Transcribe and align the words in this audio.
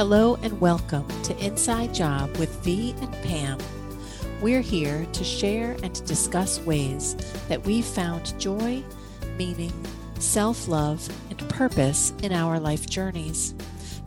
Hello 0.00 0.38
and 0.40 0.58
welcome 0.62 1.06
to 1.24 1.36
Inside 1.44 1.92
Job 1.92 2.34
with 2.38 2.48
V 2.64 2.94
and 3.02 3.12
Pam. 3.22 3.58
We're 4.40 4.62
here 4.62 5.06
to 5.12 5.22
share 5.22 5.76
and 5.82 5.94
to 5.94 6.02
discuss 6.04 6.58
ways 6.60 7.16
that 7.50 7.62
we've 7.66 7.84
found 7.84 8.32
joy, 8.40 8.82
meaning, 9.36 9.74
self 10.18 10.68
love, 10.68 11.06
and 11.28 11.38
purpose 11.50 12.14
in 12.22 12.32
our 12.32 12.58
life 12.58 12.86
journeys. 12.86 13.54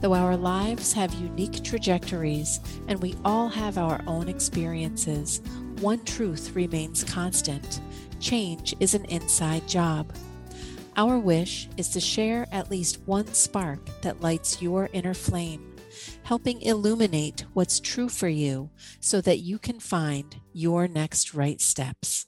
Though 0.02 0.16
our 0.16 0.36
lives 0.36 0.94
have 0.94 1.14
unique 1.14 1.64
trajectories 1.64 2.60
and 2.88 3.00
we 3.00 3.14
all 3.24 3.48
have 3.50 3.78
our 3.78 4.02
own 4.08 4.30
experiences, 4.30 5.42
one 5.80 6.04
truth 6.06 6.56
remains 6.56 7.04
constant 7.04 7.82
change 8.20 8.76
is 8.80 8.96
an 8.96 9.06
inside 9.06 9.68
job. 9.68 10.12
Our 10.98 11.20
wish 11.20 11.70
is 11.78 11.90
to 11.90 12.00
share 12.00 12.48
at 12.52 12.72
least 12.72 13.00
one 13.06 13.32
spark 13.36 13.80
that 14.02 14.22
lights 14.22 14.60
your 14.60 14.90
inner 14.92 15.14
flame, 15.14 15.73
helping 16.24 16.62
illuminate 16.62 17.46
what's 17.54 17.80
true 17.80 18.10
for 18.10 18.28
you 18.28 18.70
so 19.00 19.22
that 19.22 19.40
you 19.40 19.60
can 19.60 19.80
find 19.80 20.42
your 20.54 20.88
next 20.88 21.34
right 21.34 21.62
steps. 21.62 22.26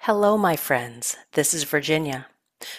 Hello, 0.00 0.38
my 0.38 0.56
friends. 0.56 1.16
This 1.32 1.52
is 1.52 1.64
Virginia. 1.64 2.26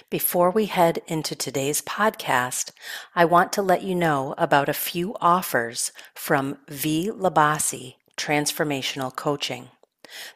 Before 0.09 0.51
we 0.51 0.65
head 0.65 1.01
into 1.07 1.35
today's 1.35 1.81
podcast, 1.81 2.71
I 3.15 3.25
want 3.25 3.53
to 3.53 3.61
let 3.61 3.83
you 3.83 3.95
know 3.95 4.35
about 4.37 4.69
a 4.69 4.73
few 4.73 5.15
offers 5.21 5.91
from 6.13 6.57
V. 6.67 7.11
Labasi 7.11 7.95
Transformational 8.17 9.15
Coaching. 9.15 9.69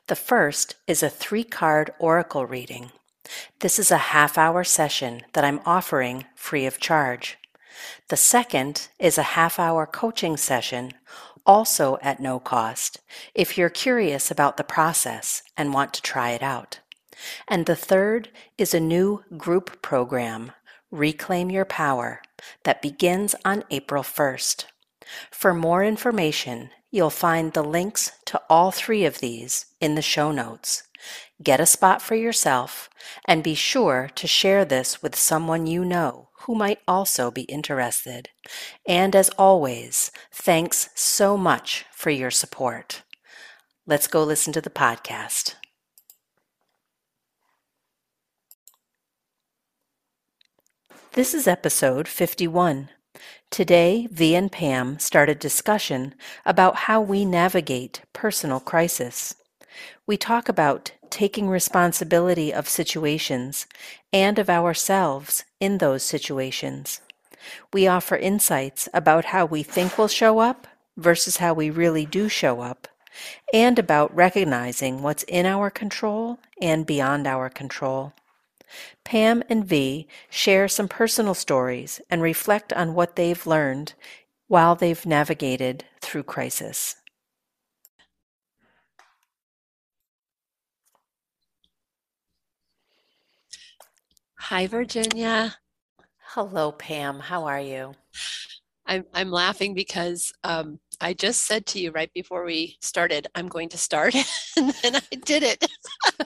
The 0.08 0.16
first 0.16 0.76
is 0.88 1.04
a 1.04 1.10
three 1.10 1.44
card 1.44 1.92
oracle 2.00 2.46
reading. 2.46 2.92
This 3.60 3.80
is 3.80 3.92
a 3.92 4.14
half 4.14 4.38
hour 4.38 4.64
session 4.64 5.24
that 5.34 5.44
I'm 5.44 5.62
offering 5.66 6.26
free 6.36 6.66
of 6.66 6.80
charge. 6.80 7.38
The 8.10 8.18
second 8.18 8.90
is 9.00 9.18
a 9.18 9.34
half 9.38 9.60
hour 9.60 9.86
coaching 9.86 10.38
session, 10.38 10.92
also 11.46 11.98
at 12.02 12.20
no 12.20 12.40
cost, 12.40 13.02
if 13.34 13.58
you're 13.58 13.70
curious 13.70 14.32
about 14.32 14.58
the 14.58 14.64
process 14.64 15.44
and 15.58 15.74
want 15.74 15.94
to 15.94 16.02
try 16.02 16.32
it 16.32 16.44
out. 16.44 16.80
And 17.48 17.66
the 17.66 17.76
third 17.76 18.30
is 18.58 18.74
a 18.74 18.80
new 18.80 19.24
group 19.38 19.82
program, 19.82 20.52
Reclaim 20.92 21.50
Your 21.50 21.66
Power, 21.66 22.22
that 22.64 22.82
begins 22.82 23.36
on 23.46 23.64
April 23.70 24.04
1st. 24.04 24.66
For 25.32 25.54
more 25.54 25.84
information, 25.84 26.70
You'll 26.94 27.10
find 27.10 27.54
the 27.54 27.64
links 27.64 28.12
to 28.26 28.40
all 28.52 28.70
three 28.70 29.04
of 29.04 29.20
these 29.20 29.66
in 29.82 29.96
the 29.96 30.04
show 30.04 30.32
notes. 30.32 30.84
Get 31.42 31.60
a 31.60 31.66
spot 31.66 32.02
for 32.02 32.16
yourself 32.16 32.90
and 33.26 33.44
be 33.44 33.56
sure 33.56 34.10
to 34.16 34.28
share 34.28 34.66
this 34.66 35.02
with 35.02 35.16
someone 35.16 35.68
you 35.68 35.84
know 35.84 36.30
who 36.42 36.56
might 36.56 36.80
also 36.88 37.32
be 37.32 37.44
interested. 37.44 38.30
And 38.88 39.16
as 39.16 39.30
always, 39.38 40.12
thanks 40.32 40.90
so 40.96 41.38
much 41.38 41.86
for 41.92 42.10
your 42.10 42.32
support. 42.32 43.04
Let's 43.86 44.08
go 44.08 44.24
listen 44.24 44.54
to 44.54 44.62
the 44.62 44.70
podcast. 44.70 45.56
This 51.14 51.34
is 51.34 51.48
episode 51.48 52.08
51 52.08 52.90
Today, 53.52 54.08
V 54.12 54.36
and 54.36 54.52
Pam 54.52 54.98
start 54.98 55.30
a 55.30 55.36
discussion 55.36 56.16
about 56.44 56.76
how 56.76 57.00
we 57.02 57.24
navigate 57.24 58.02
personal 58.12 58.60
crisis. 58.60 59.36
We 60.08 60.18
talk 60.18 60.50
about 60.50 60.92
taking 61.14 61.48
responsibility 61.48 62.52
of 62.52 62.68
situations 62.68 63.68
and 64.12 64.40
of 64.40 64.50
ourselves 64.50 65.46
in 65.60 65.78
those 65.78 66.02
situations. 66.02 67.02
We 67.72 67.86
offer 67.86 68.16
insights 68.16 68.90
about 68.96 69.26
how 69.26 69.46
we 69.46 69.62
think 69.62 69.96
we'll 69.96 70.08
show 70.08 70.40
up 70.40 70.66
versus 70.98 71.38
how 71.38 71.54
we 71.54 71.70
really 71.70 72.08
do 72.08 72.28
show 72.30 72.62
up, 72.62 72.88
and 73.54 73.78
about 73.78 74.16
recognizing 74.16 75.04
what's 75.04 75.22
in 75.24 75.46
our 75.46 75.70
control 75.70 76.40
and 76.60 76.84
beyond 76.84 77.28
our 77.28 77.48
control. 77.48 78.14
Pam 79.04 79.44
and 79.50 79.64
V 79.64 80.08
share 80.32 80.68
some 80.68 80.88
personal 80.88 81.36
stories 81.36 82.02
and 82.10 82.24
reflect 82.24 82.74
on 82.74 82.96
what 82.96 83.16
they've 83.16 83.46
learned 83.46 83.94
while 84.48 84.74
they've 84.74 85.06
navigated 85.06 85.86
through 86.02 86.24
crisis. 86.24 86.96
Hi, 94.48 94.68
Virginia. 94.68 95.56
Hello, 96.20 96.74
Pam. 96.74 97.22
How 97.22 97.46
are 97.46 97.62
you? 97.62 97.94
I'm 98.86 99.06
I'm 99.14 99.32
laughing 99.32 99.74
because 99.74 100.34
um, 100.44 100.82
I 101.00 101.14
just 101.14 101.46
said 101.46 101.66
to 101.68 101.80
you 101.80 101.92
right 101.92 102.12
before 102.14 102.44
we 102.44 102.76
started, 102.82 103.26
I'm 103.36 103.48
going 103.48 103.70
to 103.70 103.78
start, 103.78 104.14
and 104.58 104.74
then 104.84 104.98
I 104.98 105.16
did 105.24 105.44
it. 105.44 105.66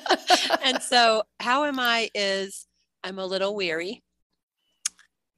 and 0.64 0.82
so, 0.82 1.26
how 1.40 1.66
am 1.66 1.80
I? 1.80 2.10
Is 2.16 2.66
I'm 3.04 3.20
a 3.20 3.26
little 3.26 3.56
weary. 3.56 4.02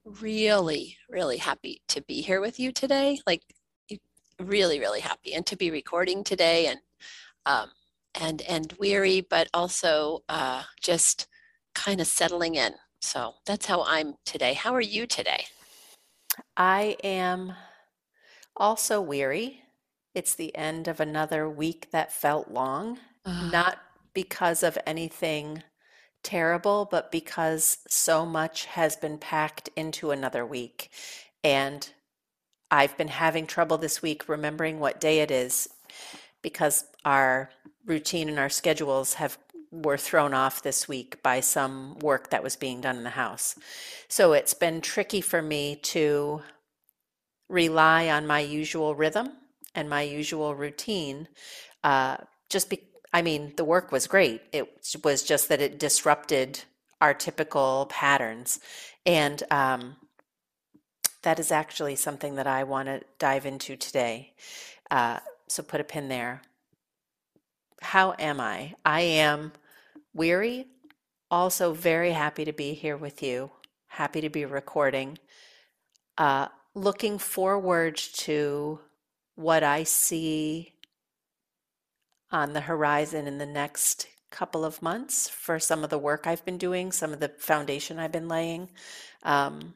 Really, 0.06 0.96
really 1.10 1.38
happy 1.38 1.82
to 1.90 2.02
be 2.04 2.22
here 2.22 2.40
with 2.40 2.62
you 2.62 2.72
today. 2.72 3.20
Like, 3.28 3.44
really, 4.40 4.80
really 4.80 5.02
happy, 5.02 5.34
and 5.34 5.46
to 5.48 5.58
be 5.58 5.70
recording 5.70 6.24
today, 6.24 6.68
and 6.68 6.80
um, 7.46 7.72
and 8.22 8.42
and 8.44 8.74
weary, 8.80 9.20
but 9.20 9.50
also 9.54 10.24
uh, 10.30 10.64
just 10.82 11.28
kind 11.74 12.02
of 12.02 12.08
settling 12.08 12.56
in. 12.56 12.74
So 13.02 13.36
that's 13.46 13.66
how 13.66 13.84
I'm 13.84 14.16
today. 14.26 14.54
How 14.54 14.74
are 14.74 14.82
you 14.82 15.06
today? 15.08 15.46
I 16.58 16.98
am 17.04 17.54
also 18.56 19.02
weary. 19.02 19.62
It's 20.14 20.36
the 20.36 20.56
end 20.56 20.88
of 20.88 21.00
another 21.00 21.50
week 21.50 21.92
that 21.92 22.12
felt 22.12 22.52
long, 22.52 23.00
uh, 23.26 23.50
not 23.52 23.80
because 24.14 24.64
of 24.64 24.78
anything 24.86 25.64
terrible, 26.24 26.88
but 26.90 27.12
because 27.12 27.78
so 27.88 28.26
much 28.26 28.66
has 28.66 28.96
been 28.96 29.18
packed 29.18 29.70
into 29.76 30.12
another 30.12 30.46
week. 30.46 30.90
And 31.44 31.90
I've 32.72 32.98
been 32.98 33.08
having 33.08 33.48
trouble 33.48 33.78
this 33.78 34.02
week 34.02 34.28
remembering 34.28 34.80
what 34.80 35.00
day 35.00 35.20
it 35.20 35.32
is 35.32 35.70
because 36.42 36.86
our 37.06 37.50
routine 37.86 38.30
and 38.30 38.40
our 38.40 38.50
schedules 38.50 39.16
have 39.16 39.38
were 39.72 39.98
thrown 39.98 40.34
off 40.34 40.64
this 40.64 40.88
week 40.88 41.22
by 41.22 41.40
some 41.40 41.98
work 42.00 42.30
that 42.32 42.44
was 42.44 42.56
being 42.56 42.82
done 42.82 42.98
in 42.98 43.04
the 43.04 43.10
house. 43.12 43.56
So 44.08 44.34
it's 44.34 44.54
been 44.54 44.82
tricky 44.82 45.22
for 45.22 45.42
me 45.42 45.76
to 45.84 46.42
rely 47.48 48.10
on 48.10 48.28
my 48.28 48.40
usual 48.40 48.96
rhythm 48.96 49.30
and 49.76 49.90
my 49.90 50.02
usual 50.02 50.56
routine. 50.56 51.28
Uh, 51.84 52.18
just 52.50 52.70
be, 52.70 52.82
I 53.14 53.22
mean, 53.22 53.54
the 53.58 53.64
work 53.66 53.92
was 53.92 54.08
great. 54.08 54.42
It 54.52 54.70
was 55.04 55.24
just 55.24 55.50
that 55.50 55.62
it 55.62 55.80
disrupted 55.80 56.64
our 57.02 57.14
typical 57.14 57.88
patterns. 57.90 58.60
And 59.06 59.42
um, 59.52 59.96
that 61.24 61.40
is 61.40 61.52
actually 61.52 61.96
something 61.96 62.36
that 62.36 62.48
I 62.48 62.64
want 62.64 62.88
to 62.88 63.02
dive 63.18 63.46
into 63.46 63.76
today. 63.76 64.34
Uh, 64.90 65.20
so 65.48 65.64
put 65.64 65.82
a 65.82 65.84
pin 65.84 66.10
there. 66.10 66.42
How 67.82 68.14
am 68.20 68.40
I? 68.40 68.76
I 68.86 69.02
am 69.02 69.54
weary, 70.14 70.68
also 71.32 71.74
very 71.74 72.12
happy 72.12 72.46
to 72.46 72.54
be 72.54 72.74
here 72.74 72.98
with 72.98 73.24
you, 73.24 73.52
happy 73.88 74.22
to 74.22 74.30
be 74.30 74.46
recording. 74.46 75.18
Uh, 76.18 76.48
looking 76.76 77.18
forward 77.18 77.96
to 77.96 78.80
what 79.36 79.64
I 79.64 79.84
see 79.84 80.74
on 82.32 82.54
the 82.54 82.62
horizon 82.62 83.28
in 83.28 83.38
the 83.38 83.46
next 83.46 84.08
couple 84.30 84.64
of 84.64 84.82
months 84.82 85.30
for 85.30 85.60
some 85.60 85.84
of 85.84 85.90
the 85.90 85.98
work 85.98 86.28
I've 86.28 86.46
been 86.46 86.58
doing, 86.58 86.92
some 86.92 87.14
of 87.14 87.20
the 87.20 87.30
foundation 87.40 87.98
I've 87.98 88.12
been 88.12 88.28
laying. 88.28 88.70
Um, 89.24 89.74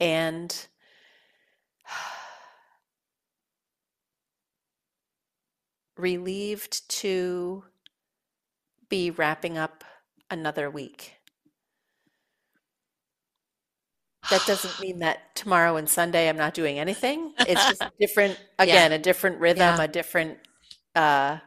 and 0.00 0.66
relieved 5.98 6.88
to 6.88 7.64
be 8.88 9.10
wrapping 9.10 9.58
up 9.58 9.84
another 10.30 10.70
week. 10.70 11.14
That 14.30 14.44
doesn't 14.46 14.78
mean 14.80 14.98
that 14.98 15.34
tomorrow 15.34 15.76
and 15.76 15.88
Sunday 15.88 16.28
I'm 16.28 16.36
not 16.36 16.54
doing 16.54 16.78
anything. 16.78 17.32
It's 17.40 17.64
just 17.66 17.82
different, 18.00 18.38
again, 18.58 18.90
yeah. 18.90 18.96
a 18.96 19.00
different 19.00 19.40
rhythm, 19.40 19.76
yeah. 19.76 19.82
a 19.82 19.88
different 19.88 20.38
uh, 20.94 21.38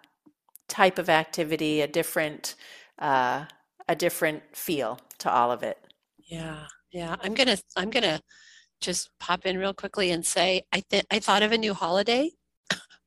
type 0.67 0.97
of 0.97 1.09
activity, 1.09 1.81
a 1.81 1.87
different, 1.87 2.55
uh, 2.97 3.45
a 3.87 3.95
different 3.95 4.43
feel 4.53 4.99
to 5.19 5.31
all 5.31 5.51
of 5.51 5.63
it. 5.63 5.77
Yeah, 6.17 6.65
yeah. 6.91 7.15
I'm 7.21 7.33
gonna, 7.35 7.57
I'm 7.75 7.91
gonna 7.91 8.19
just 8.79 9.09
pop 9.19 9.45
in 9.45 9.57
real 9.57 9.73
quickly 9.73 10.09
and 10.09 10.25
say 10.25 10.63
I 10.73 10.81
think 10.81 11.05
I 11.11 11.19
thought 11.19 11.43
of 11.43 11.51
a 11.51 11.57
new 11.57 11.73
holiday 11.73 12.31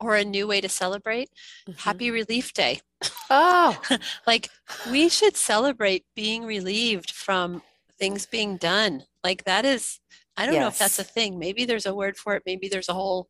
or 0.01 0.17
a 0.17 0.25
new 0.25 0.47
way 0.47 0.61
to 0.61 0.69
celebrate 0.69 1.31
mm-hmm. 1.69 1.79
happy 1.79 2.11
relief 2.11 2.53
day 2.53 2.81
oh 3.31 3.81
like 4.27 4.51
we 4.91 5.09
should 5.09 5.37
celebrate 5.37 6.05
being 6.15 6.45
relieved 6.45 7.11
from 7.11 7.63
things 7.99 8.27
being 8.27 8.57
done 8.57 9.03
like 9.23 9.45
that 9.45 9.65
is 9.65 10.01
I 10.37 10.47
don't 10.47 10.55
yes. 10.55 10.61
know 10.61 10.69
if 10.69 10.79
that's 10.79 10.99
a 10.99 11.05
thing. 11.05 11.39
Maybe 11.39 11.65
there's 11.65 11.87
a 11.87 11.95
word 11.95 12.17
for 12.17 12.35
it. 12.35 12.43
Maybe 12.45 12.69
there's 12.69 12.89
a 12.89 12.95
whole 12.95 13.29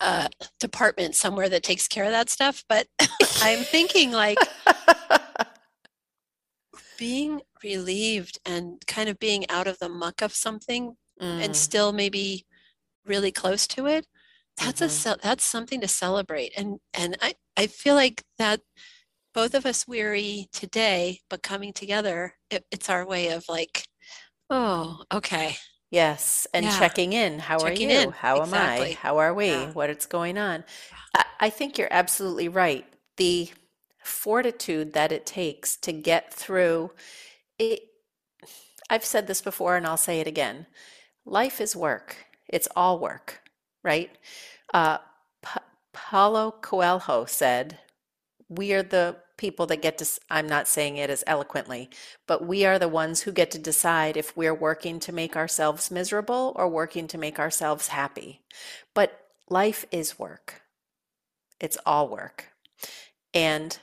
uh, 0.00 0.28
department 0.60 1.14
somewhere 1.14 1.48
that 1.48 1.62
takes 1.62 1.88
care 1.88 2.04
of 2.04 2.10
that 2.10 2.28
stuff. 2.28 2.64
But 2.68 2.86
I'm 3.42 3.60
thinking 3.60 4.12
like 4.12 4.38
being 6.98 7.40
relieved 7.62 8.38
and 8.44 8.84
kind 8.86 9.08
of 9.08 9.18
being 9.18 9.48
out 9.48 9.66
of 9.66 9.78
the 9.78 9.88
muck 9.88 10.20
of 10.20 10.34
something 10.34 10.96
mm. 11.20 11.44
and 11.44 11.56
still 11.56 11.92
maybe 11.92 12.44
really 13.06 13.32
close 13.32 13.66
to 13.68 13.86
it. 13.86 14.06
That's 14.58 14.80
mm-hmm. 14.80 15.10
a 15.10 15.16
that's 15.22 15.44
something 15.44 15.80
to 15.80 15.88
celebrate. 15.88 16.52
And 16.56 16.78
and 16.92 17.16
I 17.20 17.34
I 17.56 17.66
feel 17.66 17.94
like 17.94 18.22
that 18.38 18.60
both 19.34 19.54
of 19.54 19.66
us 19.66 19.86
weary 19.88 20.48
today, 20.52 21.20
but 21.28 21.42
coming 21.42 21.72
together, 21.72 22.34
it, 22.50 22.64
it's 22.70 22.88
our 22.88 23.04
way 23.04 23.30
of 23.30 23.44
like, 23.48 23.84
oh, 24.48 25.02
okay, 25.12 25.56
Yes, 25.94 26.48
and 26.52 26.66
yeah. 26.66 26.76
checking 26.76 27.12
in. 27.12 27.38
How 27.38 27.60
checking 27.60 27.88
are 27.88 27.92
you? 27.92 27.98
In. 28.00 28.10
How 28.10 28.42
exactly. 28.42 28.86
am 28.86 28.90
I? 28.90 28.98
How 29.00 29.18
are 29.18 29.32
we? 29.32 29.50
Yeah. 29.50 29.70
What 29.70 29.90
is 29.90 30.06
going 30.06 30.36
on? 30.36 30.64
I, 31.14 31.24
I 31.38 31.50
think 31.50 31.78
you're 31.78 31.86
absolutely 31.92 32.48
right. 32.48 32.84
The 33.16 33.48
fortitude 34.02 34.92
that 34.94 35.12
it 35.12 35.24
takes 35.24 35.76
to 35.76 35.92
get 35.92 36.34
through 36.34 36.90
it. 37.60 37.78
I've 38.90 39.04
said 39.04 39.28
this 39.28 39.40
before 39.40 39.76
and 39.76 39.86
I'll 39.86 39.96
say 39.96 40.18
it 40.18 40.26
again. 40.26 40.66
Life 41.24 41.60
is 41.60 41.76
work. 41.76 42.16
It's 42.48 42.66
all 42.74 42.98
work, 42.98 43.40
right? 43.84 44.10
Uh, 44.74 44.98
pa- 45.42 45.62
Paulo 45.94 46.52
Coelho 46.62 47.26
said, 47.26 47.80
We 48.48 48.74
are 48.74 48.84
the 48.84 49.16
people 49.36 49.66
that 49.66 49.82
get 49.82 49.98
to, 49.98 50.06
I'm 50.30 50.48
not 50.48 50.68
saying 50.68 50.96
it 50.98 51.10
as 51.10 51.24
eloquently, 51.26 51.90
but 52.26 52.46
we 52.46 52.64
are 52.66 52.78
the 52.78 52.88
ones 52.88 53.22
who 53.22 53.32
get 53.32 53.50
to 53.52 53.58
decide 53.58 54.16
if 54.16 54.36
we're 54.36 54.54
working 54.54 55.00
to 55.00 55.12
make 55.12 55.36
ourselves 55.36 55.90
miserable 55.90 56.52
or 56.56 56.68
working 56.68 57.08
to 57.08 57.18
make 57.18 57.38
ourselves 57.38 57.88
happy. 57.88 58.42
But 58.94 59.20
life 59.50 59.86
is 59.92 60.18
work, 60.18 60.62
it's 61.60 61.78
all 61.86 62.08
work. 62.08 62.46
And 63.34 63.78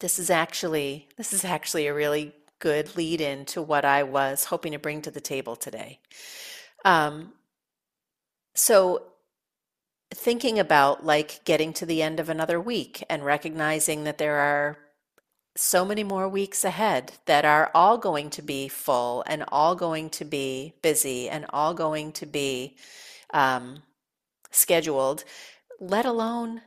this 0.00 0.18
is 0.18 0.30
actually 0.30 1.08
this 1.16 1.32
is 1.32 1.44
actually 1.44 1.86
a 1.86 1.94
really 1.94 2.34
good 2.60 2.96
lead 2.96 3.20
in 3.20 3.44
to 3.46 3.62
what 3.62 3.84
I 3.84 4.02
was 4.02 4.44
hoping 4.46 4.72
to 4.72 4.78
bring 4.78 5.02
to 5.02 5.10
the 5.10 5.20
table 5.20 5.56
today. 5.56 6.00
Um, 6.84 7.32
so 8.60 9.02
thinking 10.12 10.58
about 10.58 11.02
like 11.02 11.42
getting 11.46 11.72
to 11.72 11.86
the 11.86 12.02
end 12.02 12.20
of 12.20 12.28
another 12.28 12.60
week 12.60 13.02
and 13.08 13.24
recognizing 13.24 14.04
that 14.04 14.18
there 14.18 14.36
are 14.36 14.76
so 15.56 15.82
many 15.82 16.04
more 16.04 16.28
weeks 16.28 16.62
ahead 16.62 17.12
that 17.24 17.46
are 17.46 17.70
all 17.74 17.96
going 17.96 18.28
to 18.28 18.42
be 18.42 18.68
full 18.68 19.24
and 19.26 19.44
all 19.48 19.74
going 19.74 20.10
to 20.10 20.26
be 20.26 20.74
busy 20.82 21.26
and 21.30 21.46
all 21.50 21.72
going 21.72 22.12
to 22.12 22.26
be 22.26 22.76
um, 23.32 23.82
scheduled, 24.50 25.24
let 25.80 26.04
alone 26.04 26.60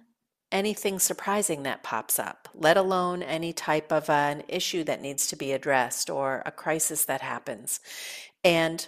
anything 0.51 0.97
surprising 0.97 1.61
that 1.61 1.83
pops 1.83 2.17
up, 2.17 2.49
let 2.55 2.75
alone 2.75 3.21
any 3.21 3.53
type 3.53 3.91
of 3.91 4.09
an 4.09 4.41
issue 4.47 4.83
that 4.83 5.01
needs 5.01 5.27
to 5.27 5.35
be 5.35 5.51
addressed 5.51 6.09
or 6.09 6.41
a 6.43 6.51
crisis 6.51 7.05
that 7.05 7.21
happens. 7.21 7.79
And 8.43 8.87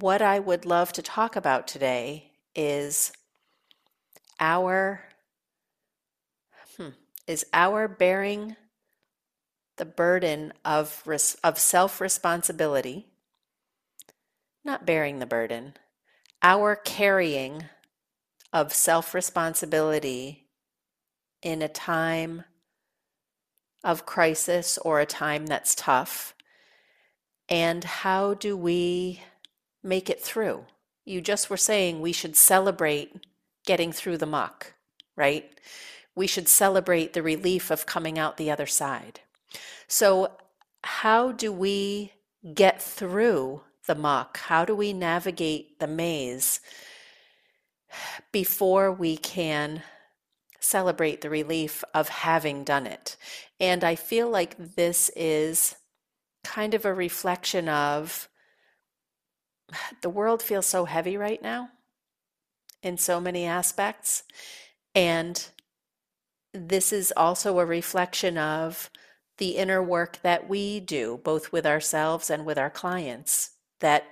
what 0.00 0.22
I 0.22 0.38
would 0.38 0.64
love 0.64 0.92
to 0.94 1.02
talk 1.02 1.36
about 1.36 1.68
today 1.68 2.32
is 2.54 3.12
our 4.40 5.04
hmm, 6.76 6.88
is 7.26 7.44
our 7.52 7.88
bearing 7.88 8.56
the 9.76 9.84
burden 9.84 10.52
of 10.64 11.02
res, 11.04 11.36
of 11.44 11.58
self 11.58 12.00
responsibility 12.00 13.06
not 14.64 14.86
bearing 14.86 15.18
the 15.18 15.26
burden 15.26 15.74
our 16.42 16.74
carrying 16.74 17.64
of 18.52 18.72
self 18.72 19.14
responsibility 19.14 20.48
in 21.42 21.62
a 21.62 21.68
time 21.68 22.44
of 23.84 24.06
crisis 24.06 24.78
or 24.78 25.00
a 25.00 25.06
time 25.06 25.46
that's 25.46 25.74
tough. 25.74 26.34
And 27.48 27.82
how 27.82 28.34
do 28.34 28.56
we 28.56 29.22
make 29.82 30.08
it 30.08 30.20
through 30.20 30.64
you 31.04 31.20
just 31.20 31.50
were 31.50 31.56
saying 31.56 32.00
we 32.00 32.12
should 32.12 32.36
celebrate 32.36 33.26
getting 33.66 33.92
through 33.92 34.18
the 34.18 34.26
muck, 34.26 34.74
right? 35.16 35.50
We 36.14 36.26
should 36.26 36.48
celebrate 36.48 37.12
the 37.12 37.22
relief 37.22 37.70
of 37.70 37.86
coming 37.86 38.18
out 38.18 38.36
the 38.36 38.50
other 38.50 38.66
side. 38.66 39.20
So, 39.88 40.32
how 40.84 41.32
do 41.32 41.52
we 41.52 42.12
get 42.54 42.82
through 42.82 43.62
the 43.86 43.94
muck? 43.94 44.38
How 44.38 44.64
do 44.64 44.74
we 44.74 44.92
navigate 44.92 45.78
the 45.78 45.86
maze 45.86 46.60
before 48.32 48.90
we 48.90 49.16
can 49.16 49.82
celebrate 50.58 51.20
the 51.20 51.30
relief 51.30 51.84
of 51.94 52.08
having 52.08 52.64
done 52.64 52.86
it? 52.86 53.16
And 53.60 53.84
I 53.84 53.94
feel 53.94 54.28
like 54.28 54.56
this 54.58 55.10
is 55.14 55.76
kind 56.42 56.74
of 56.74 56.84
a 56.84 56.94
reflection 56.94 57.68
of 57.68 58.28
the 60.00 60.10
world 60.10 60.42
feels 60.42 60.66
so 60.66 60.84
heavy 60.84 61.16
right 61.16 61.42
now 61.42 61.70
in 62.82 62.98
so 62.98 63.20
many 63.20 63.44
aspects. 63.46 64.24
And 64.94 65.48
this 66.52 66.92
is 66.92 67.12
also 67.16 67.58
a 67.58 67.66
reflection 67.66 68.36
of 68.36 68.90
the 69.38 69.56
inner 69.56 69.82
work 69.82 70.20
that 70.22 70.48
we 70.48 70.80
do, 70.80 71.20
both 71.24 71.52
with 71.52 71.66
ourselves 71.66 72.28
and 72.30 72.44
with 72.44 72.58
our 72.58 72.70
clients, 72.70 73.50
that 73.80 74.04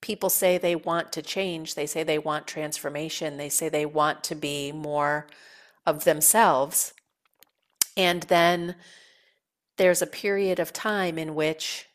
people 0.00 0.30
say 0.30 0.58
they 0.58 0.76
want 0.76 1.12
to 1.12 1.22
change, 1.22 1.74
they 1.74 1.86
say 1.86 2.02
they 2.02 2.18
want 2.18 2.46
transformation, 2.46 3.36
they 3.36 3.48
say 3.48 3.68
they 3.68 3.86
want 3.86 4.24
to 4.24 4.34
be 4.34 4.72
more 4.72 5.26
of 5.86 6.04
themselves. 6.04 6.94
And 7.96 8.22
then 8.24 8.76
there's 9.76 10.02
a 10.02 10.06
period 10.06 10.58
of 10.58 10.72
time 10.72 11.18
in 11.18 11.34
which 11.34 11.86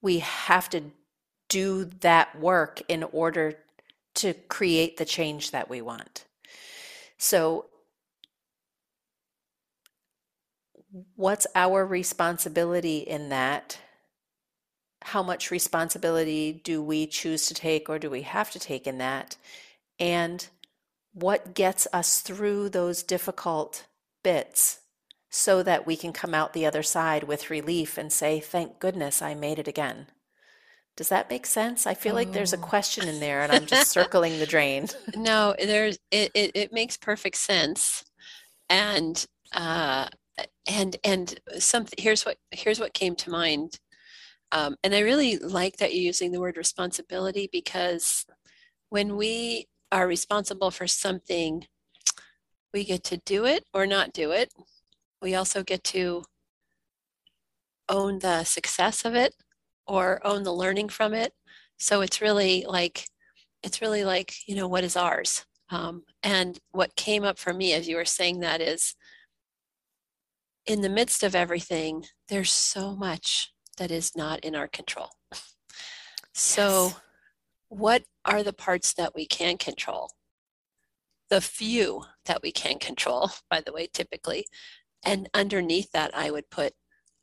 we 0.00 0.18
have 0.18 0.68
to 0.70 0.90
do 1.54 1.84
that 2.00 2.36
work 2.40 2.82
in 2.88 3.04
order 3.04 3.54
to 4.12 4.34
create 4.48 4.96
the 4.96 5.04
change 5.04 5.52
that 5.52 5.70
we 5.70 5.80
want. 5.80 6.24
So, 7.16 7.66
what's 11.14 11.46
our 11.54 11.86
responsibility 11.86 12.98
in 12.98 13.28
that? 13.28 13.78
How 15.02 15.22
much 15.22 15.52
responsibility 15.52 16.60
do 16.64 16.82
we 16.82 17.06
choose 17.06 17.46
to 17.46 17.54
take 17.54 17.88
or 17.88 18.00
do 18.00 18.10
we 18.10 18.22
have 18.22 18.50
to 18.50 18.58
take 18.58 18.88
in 18.88 18.98
that? 18.98 19.36
And 20.00 20.48
what 21.12 21.54
gets 21.54 21.86
us 21.92 22.20
through 22.20 22.70
those 22.70 23.04
difficult 23.04 23.86
bits 24.24 24.80
so 25.30 25.62
that 25.62 25.86
we 25.86 25.96
can 25.96 26.12
come 26.12 26.34
out 26.34 26.52
the 26.52 26.66
other 26.66 26.82
side 26.82 27.22
with 27.22 27.48
relief 27.48 27.96
and 27.96 28.12
say, 28.12 28.40
Thank 28.40 28.80
goodness 28.80 29.22
I 29.22 29.34
made 29.34 29.60
it 29.60 29.68
again. 29.68 30.08
Does 30.96 31.08
that 31.08 31.28
make 31.28 31.44
sense? 31.46 31.86
I 31.86 31.94
feel 31.94 32.14
like 32.14 32.32
there's 32.32 32.52
a 32.52 32.58
oh. 32.58 32.60
question 32.60 33.08
in 33.08 33.18
there 33.18 33.42
and 33.42 33.50
I'm 33.50 33.66
just 33.66 33.90
circling 33.90 34.38
the 34.38 34.46
drain. 34.46 34.88
No, 35.16 35.54
there's 35.58 35.98
it, 36.10 36.30
it, 36.34 36.52
it 36.54 36.72
makes 36.72 36.96
perfect 36.96 37.36
sense. 37.36 38.04
And 38.68 39.24
uh 39.52 40.08
and 40.68 40.96
and 41.04 41.40
something 41.58 41.96
here's 41.98 42.24
what 42.24 42.38
here's 42.50 42.80
what 42.80 42.94
came 42.94 43.16
to 43.16 43.30
mind. 43.30 43.78
Um, 44.52 44.76
and 44.84 44.94
I 44.94 45.00
really 45.00 45.38
like 45.38 45.78
that 45.78 45.94
you're 45.94 46.04
using 46.04 46.30
the 46.30 46.40
word 46.40 46.56
responsibility 46.56 47.48
because 47.50 48.24
when 48.88 49.16
we 49.16 49.66
are 49.90 50.06
responsible 50.06 50.70
for 50.70 50.86
something, 50.86 51.66
we 52.72 52.84
get 52.84 53.02
to 53.04 53.16
do 53.16 53.46
it 53.46 53.64
or 53.74 53.86
not 53.86 54.12
do 54.12 54.30
it. 54.30 54.52
We 55.20 55.34
also 55.34 55.64
get 55.64 55.82
to 55.84 56.24
own 57.88 58.20
the 58.20 58.44
success 58.44 59.04
of 59.04 59.14
it 59.14 59.34
or 59.86 60.24
own 60.26 60.42
the 60.42 60.52
learning 60.52 60.88
from 60.88 61.14
it. 61.14 61.32
So 61.78 62.00
it's 62.00 62.20
really 62.20 62.64
like, 62.66 63.06
it's 63.62 63.80
really 63.80 64.04
like, 64.04 64.34
you 64.46 64.54
know, 64.54 64.68
what 64.68 64.84
is 64.84 64.96
ours? 64.96 65.44
Um, 65.70 66.04
and 66.22 66.58
what 66.72 66.96
came 66.96 67.24
up 67.24 67.38
for 67.38 67.52
me 67.52 67.72
as 67.72 67.88
you 67.88 67.96
were 67.96 68.04
saying 68.04 68.40
that 68.40 68.60
is 68.60 68.94
in 70.66 70.80
the 70.80 70.88
midst 70.88 71.22
of 71.22 71.34
everything, 71.34 72.04
there's 72.28 72.50
so 72.50 72.94
much 72.94 73.52
that 73.76 73.90
is 73.90 74.16
not 74.16 74.40
in 74.40 74.54
our 74.54 74.68
control. 74.68 75.10
So, 76.36 76.86
yes. 76.86 77.00
what 77.68 78.02
are 78.24 78.42
the 78.42 78.52
parts 78.52 78.92
that 78.94 79.14
we 79.14 79.26
can 79.26 79.56
control? 79.56 80.10
The 81.30 81.40
few 81.40 82.04
that 82.26 82.42
we 82.42 82.50
can 82.50 82.78
control, 82.78 83.30
by 83.50 83.60
the 83.60 83.72
way, 83.72 83.88
typically. 83.92 84.46
And 85.04 85.28
underneath 85.34 85.92
that, 85.92 86.16
I 86.16 86.30
would 86.30 86.50
put 86.50 86.72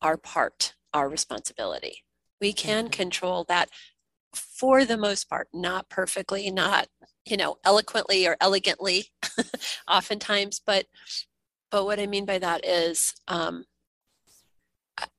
our 0.01 0.17
part, 0.17 0.75
our 0.93 1.09
responsibility. 1.09 2.03
We 2.41 2.53
can 2.53 2.85
mm-hmm. 2.85 2.91
control 2.91 3.45
that 3.45 3.69
for 4.33 4.85
the 4.85 4.97
most 4.97 5.29
part, 5.29 5.47
not 5.53 5.89
perfectly, 5.89 6.49
not, 6.51 6.87
you 7.25 7.37
know, 7.37 7.57
eloquently 7.63 8.27
or 8.27 8.37
elegantly 8.41 9.07
oftentimes, 9.87 10.61
but 10.65 10.87
but 11.69 11.85
what 11.85 11.99
I 11.99 12.05
mean 12.07 12.25
by 12.25 12.37
that 12.39 12.65
is 12.65 13.13
um, 13.29 13.65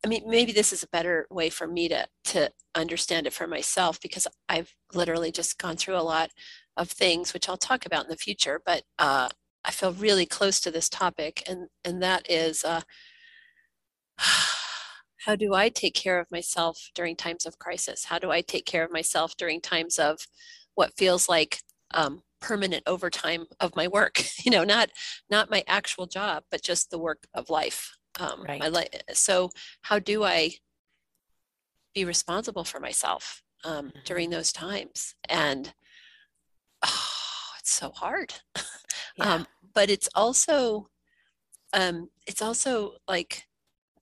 I 0.05 0.09
mean, 0.09 0.25
maybe 0.27 0.53
this 0.53 0.73
is 0.73 0.83
a 0.83 0.89
better 0.89 1.27
way 1.31 1.51
for 1.51 1.67
me 1.67 1.89
to 1.89 2.07
to 2.25 2.51
understand 2.75 3.27
it 3.27 3.33
for 3.33 3.47
myself 3.47 4.01
because 4.01 4.27
I've 4.49 4.75
literally 4.95 5.33
just 5.33 5.59
gone 5.59 5.77
through 5.77 5.97
a 5.97 6.03
lot 6.03 6.31
of 6.77 6.91
things, 6.91 7.35
which 7.35 7.49
I'll 7.49 7.57
talk 7.57 7.87
about 7.87 8.05
in 8.05 8.11
the 8.11 8.17
future. 8.17 8.61
But 8.65 8.83
uh, 8.99 9.29
I 9.65 9.71
feel 9.71 9.93
really 9.93 10.27
close 10.27 10.61
to 10.61 10.71
this 10.71 10.89
topic, 10.89 11.43
and 11.49 11.69
and 11.85 12.03
that 12.03 12.31
is 12.31 12.65
uh, 12.65 12.83
how 15.25 15.37
do 15.37 15.55
I 15.55 15.69
take 15.69 15.95
care 15.95 16.19
of 16.19 16.31
myself 16.31 16.91
during 16.95 17.17
times 17.17 17.47
of 17.47 17.59
crisis? 17.59 18.05
How 18.05 18.19
do 18.19 18.31
I 18.31 18.41
take 18.41 18.67
care 18.67 18.85
of 18.85 18.93
myself 18.93 19.37
during 19.37 19.61
times 19.61 19.99
of 19.99 20.27
what 20.75 20.97
feels 20.97 21.29
like 21.29 21.59
um, 21.93 22.23
permanent 22.41 22.83
overtime 22.87 23.47
of 23.61 23.77
my 23.77 23.89
work? 23.89 24.25
You 24.45 24.51
know, 24.51 24.65
not 24.65 24.91
not 25.31 25.51
my 25.51 25.63
actual 25.69 26.07
job, 26.07 26.43
but 26.51 26.63
just 26.63 26.91
the 26.91 26.99
work 26.99 27.27
of 27.35 27.51
life. 27.51 27.97
Um, 28.21 28.43
right. 28.47 28.61
my 28.61 28.69
life. 28.69 28.89
So 29.15 29.51
how 29.83 29.99
do 29.99 30.23
I 30.23 30.53
be 31.95 32.05
responsible 32.05 32.65
for 32.65 32.79
myself 32.79 33.43
um, 33.65 33.87
mm-hmm. 33.87 33.99
during 34.05 34.31
those 34.31 34.53
times? 34.53 35.15
And 35.29 35.73
oh, 36.85 37.09
it's 37.59 37.73
so 37.73 37.91
hard. 37.91 38.35
Yeah. 39.19 39.35
um, 39.35 39.47
but 39.75 39.91
it's 39.91 40.09
also, 40.15 40.89
um, 41.75 42.09
it's 42.27 42.41
also 42.41 42.95
like 43.07 43.45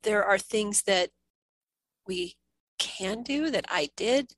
there 0.02 0.25
are 0.25 0.38
things 0.38 0.83
that 0.83 1.11
we 2.07 2.37
can 2.78 3.23
do 3.23 3.50
that 3.50 3.66
I 3.69 3.90
did 3.97 4.33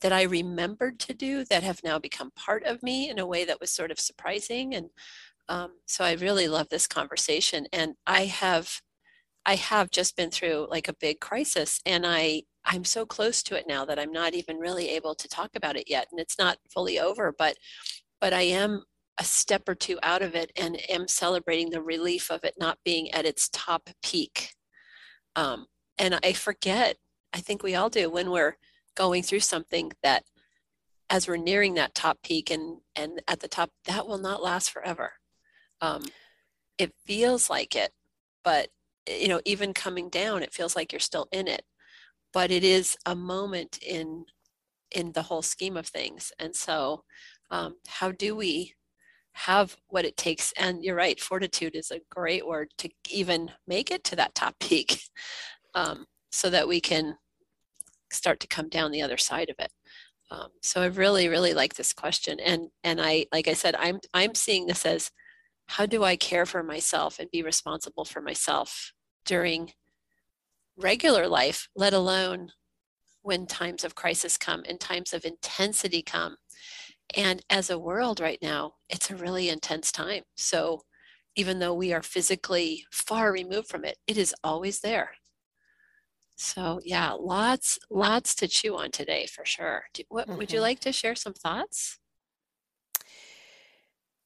that 0.00 0.12
I 0.12 0.22
remembered 0.22 0.98
to 1.00 1.14
do 1.14 1.44
that 1.46 1.62
have 1.62 1.82
now 1.82 1.98
become 1.98 2.30
part 2.36 2.64
of 2.64 2.82
me 2.82 3.10
in 3.10 3.18
a 3.18 3.26
way 3.26 3.44
that 3.44 3.60
was 3.60 3.70
sort 3.70 3.90
of 3.90 3.98
surprising. 3.98 4.74
And 4.74 4.90
um, 5.48 5.72
so 5.86 6.04
I 6.04 6.12
really 6.14 6.48
love 6.48 6.68
this 6.68 6.86
conversation. 6.86 7.66
And 7.72 7.94
I 8.06 8.26
have, 8.26 8.80
I 9.44 9.56
have 9.56 9.90
just 9.90 10.16
been 10.16 10.30
through 10.30 10.68
like 10.70 10.88
a 10.88 10.94
big 11.00 11.20
crisis, 11.20 11.80
and 11.86 12.06
I 12.06 12.42
I'm 12.64 12.84
so 12.84 13.06
close 13.06 13.42
to 13.44 13.56
it 13.56 13.64
now 13.66 13.86
that 13.86 13.98
I'm 13.98 14.12
not 14.12 14.34
even 14.34 14.58
really 14.58 14.90
able 14.90 15.14
to 15.14 15.28
talk 15.28 15.50
about 15.56 15.76
it 15.76 15.88
yet, 15.88 16.08
and 16.10 16.20
it's 16.20 16.38
not 16.38 16.58
fully 16.70 17.00
over. 17.00 17.34
But 17.36 17.56
but 18.20 18.34
I 18.34 18.42
am 18.42 18.84
a 19.18 19.24
step 19.24 19.68
or 19.68 19.74
two 19.74 19.98
out 20.02 20.22
of 20.22 20.34
it, 20.34 20.52
and 20.56 20.78
am 20.90 21.08
celebrating 21.08 21.70
the 21.70 21.82
relief 21.82 22.30
of 22.30 22.44
it 22.44 22.54
not 22.58 22.78
being 22.84 23.10
at 23.12 23.24
its 23.26 23.48
top 23.52 23.90
peak. 24.02 24.50
Um, 25.38 25.66
and 25.98 26.18
I 26.24 26.32
forget, 26.32 26.96
I 27.32 27.38
think 27.38 27.62
we 27.62 27.76
all 27.76 27.88
do, 27.88 28.10
when 28.10 28.32
we're 28.32 28.56
going 28.96 29.22
through 29.22 29.40
something 29.40 29.92
that 30.02 30.24
as 31.08 31.28
we're 31.28 31.36
nearing 31.36 31.74
that 31.74 31.94
top 31.94 32.18
peak 32.24 32.50
and, 32.50 32.78
and 32.96 33.22
at 33.28 33.38
the 33.38 33.46
top, 33.46 33.70
that 33.84 34.08
will 34.08 34.18
not 34.18 34.42
last 34.42 34.72
forever. 34.72 35.12
Um, 35.80 36.02
it 36.76 36.92
feels 37.06 37.48
like 37.48 37.76
it, 37.76 37.92
but 38.42 38.70
you 39.08 39.28
know, 39.28 39.40
even 39.44 39.72
coming 39.72 40.08
down, 40.08 40.42
it 40.42 40.52
feels 40.52 40.74
like 40.74 40.92
you're 40.92 40.98
still 40.98 41.28
in 41.30 41.46
it. 41.46 41.62
But 42.32 42.50
it 42.50 42.64
is 42.64 42.96
a 43.06 43.14
moment 43.14 43.78
in 43.80 44.24
in 44.90 45.12
the 45.12 45.22
whole 45.22 45.42
scheme 45.42 45.76
of 45.76 45.86
things. 45.86 46.32
And 46.38 46.56
so, 46.56 47.04
um, 47.50 47.76
how 47.86 48.10
do 48.10 48.34
we 48.34 48.74
have 49.38 49.76
what 49.86 50.04
it 50.04 50.16
takes. 50.16 50.52
And 50.52 50.82
you're 50.82 50.96
right, 50.96 51.20
fortitude 51.20 51.76
is 51.76 51.90
a 51.90 52.00
great 52.10 52.46
word 52.46 52.70
to 52.78 52.88
even 53.08 53.52
make 53.68 53.90
it 53.90 54.02
to 54.04 54.16
that 54.16 54.34
top 54.34 54.56
peak 54.60 55.00
um, 55.74 56.06
so 56.30 56.50
that 56.50 56.68
we 56.68 56.80
can 56.80 57.16
start 58.10 58.40
to 58.40 58.48
come 58.48 58.68
down 58.68 58.90
the 58.90 59.02
other 59.02 59.16
side 59.16 59.48
of 59.48 59.56
it. 59.58 59.70
Um, 60.30 60.48
so 60.62 60.82
I 60.82 60.86
really, 60.86 61.28
really 61.28 61.54
like 61.54 61.74
this 61.74 61.92
question. 61.92 62.38
And 62.40 62.68
and 62.84 63.00
I 63.00 63.26
like 63.32 63.48
I 63.48 63.54
said, 63.54 63.74
I'm 63.76 64.00
I'm 64.12 64.34
seeing 64.34 64.66
this 64.66 64.84
as 64.84 65.10
how 65.66 65.86
do 65.86 66.04
I 66.04 66.16
care 66.16 66.44
for 66.44 66.62
myself 66.62 67.18
and 67.18 67.30
be 67.30 67.42
responsible 67.42 68.04
for 68.04 68.20
myself 68.20 68.92
during 69.24 69.72
regular 70.76 71.28
life, 71.28 71.68
let 71.76 71.92
alone 71.92 72.50
when 73.22 73.46
times 73.46 73.84
of 73.84 73.94
crisis 73.94 74.36
come 74.36 74.64
and 74.68 74.80
times 74.80 75.12
of 75.12 75.24
intensity 75.24 76.02
come 76.02 76.36
and 77.16 77.42
as 77.48 77.70
a 77.70 77.78
world 77.78 78.20
right 78.20 78.38
now, 78.42 78.74
it's 78.88 79.10
a 79.10 79.16
really 79.16 79.48
intense 79.48 79.90
time. 79.90 80.22
So 80.36 80.82
even 81.36 81.58
though 81.58 81.74
we 81.74 81.92
are 81.92 82.02
physically 82.02 82.84
far 82.90 83.32
removed 83.32 83.68
from 83.68 83.84
it, 83.84 83.96
it 84.06 84.18
is 84.18 84.34
always 84.44 84.80
there. 84.80 85.12
So 86.36 86.80
yeah, 86.84 87.12
lots, 87.12 87.78
lots 87.90 88.34
to 88.36 88.48
chew 88.48 88.76
on 88.76 88.90
today 88.90 89.26
for 89.26 89.44
sure. 89.44 89.84
Do, 89.94 90.02
what, 90.08 90.28
mm-hmm. 90.28 90.38
Would 90.38 90.52
you 90.52 90.58
mm-hmm. 90.58 90.64
like 90.64 90.80
to 90.80 90.92
share 90.92 91.14
some 91.14 91.34
thoughts? 91.34 91.98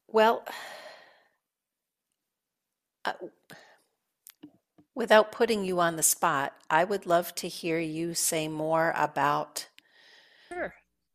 Well, 0.09 0.45
uh, 3.05 3.13
without 4.95 5.33
putting 5.33 5.65
you 5.65 5.81
on 5.81 5.97
the 5.97 6.03
spot, 6.03 6.55
I 6.69 6.85
would 6.85 7.07
love 7.07 7.35
to 7.37 7.49
hear 7.49 7.79
you 7.79 8.15
say 8.15 8.49
more 8.49 8.93
about 8.97 9.69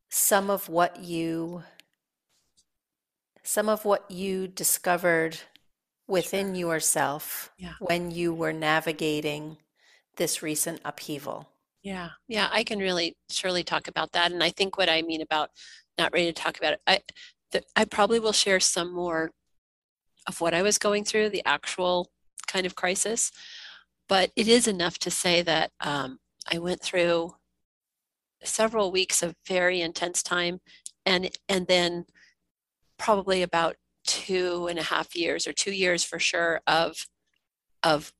some 0.08 0.50
of 0.50 0.68
what 0.68 1.02
you 1.02 1.62
some 3.42 3.68
of 3.68 3.84
what 3.84 4.10
you 4.10 4.46
discovered 4.46 5.38
within 6.06 6.48
sure. 6.48 6.72
yourself 6.72 7.50
yeah. 7.56 7.72
when 7.80 8.10
you 8.10 8.34
were 8.34 8.52
navigating 8.52 9.56
this 10.16 10.42
recent 10.42 10.80
upheaval. 10.84 11.48
Yeah, 11.82 12.10
yeah, 12.26 12.48
I 12.52 12.64
can 12.64 12.78
really 12.78 13.16
surely 13.30 13.62
talk 13.62 13.88
about 13.88 14.12
that, 14.12 14.32
and 14.32 14.42
I 14.42 14.50
think 14.50 14.76
what 14.76 14.90
I 14.90 15.00
mean 15.00 15.22
about 15.22 15.50
not 15.96 16.12
ready 16.12 16.26
to 16.26 16.32
talk 16.32 16.58
about 16.58 16.74
it, 16.74 16.80
I 16.86 17.00
the, 17.52 17.62
I 17.74 17.84
probably 17.84 18.20
will 18.20 18.32
share 18.32 18.60
some 18.60 18.92
more 18.92 19.30
of 20.26 20.40
what 20.40 20.52
I 20.52 20.62
was 20.62 20.76
going 20.76 21.04
through, 21.04 21.30
the 21.30 21.46
actual 21.46 22.10
kind 22.46 22.66
of 22.66 22.74
crisis, 22.74 23.32
but 24.08 24.30
it 24.36 24.48
is 24.48 24.68
enough 24.68 24.98
to 24.98 25.10
say 25.10 25.42
that 25.42 25.70
um, 25.80 26.18
I 26.50 26.58
went 26.58 26.82
through 26.82 27.34
several 28.44 28.90
weeks 28.92 29.22
of 29.22 29.34
very 29.46 29.80
intense 29.80 30.22
time 30.22 30.60
and 31.04 31.30
and 31.48 31.66
then 31.66 32.04
probably 32.98 33.42
about 33.42 33.76
two 34.04 34.66
and 34.68 34.78
a 34.78 34.82
half 34.82 35.14
years 35.14 35.46
or 35.46 35.52
two 35.52 35.72
years 35.72 36.04
for 36.04 36.18
sure 36.18 36.60
of 36.66 37.06
of 37.82 38.12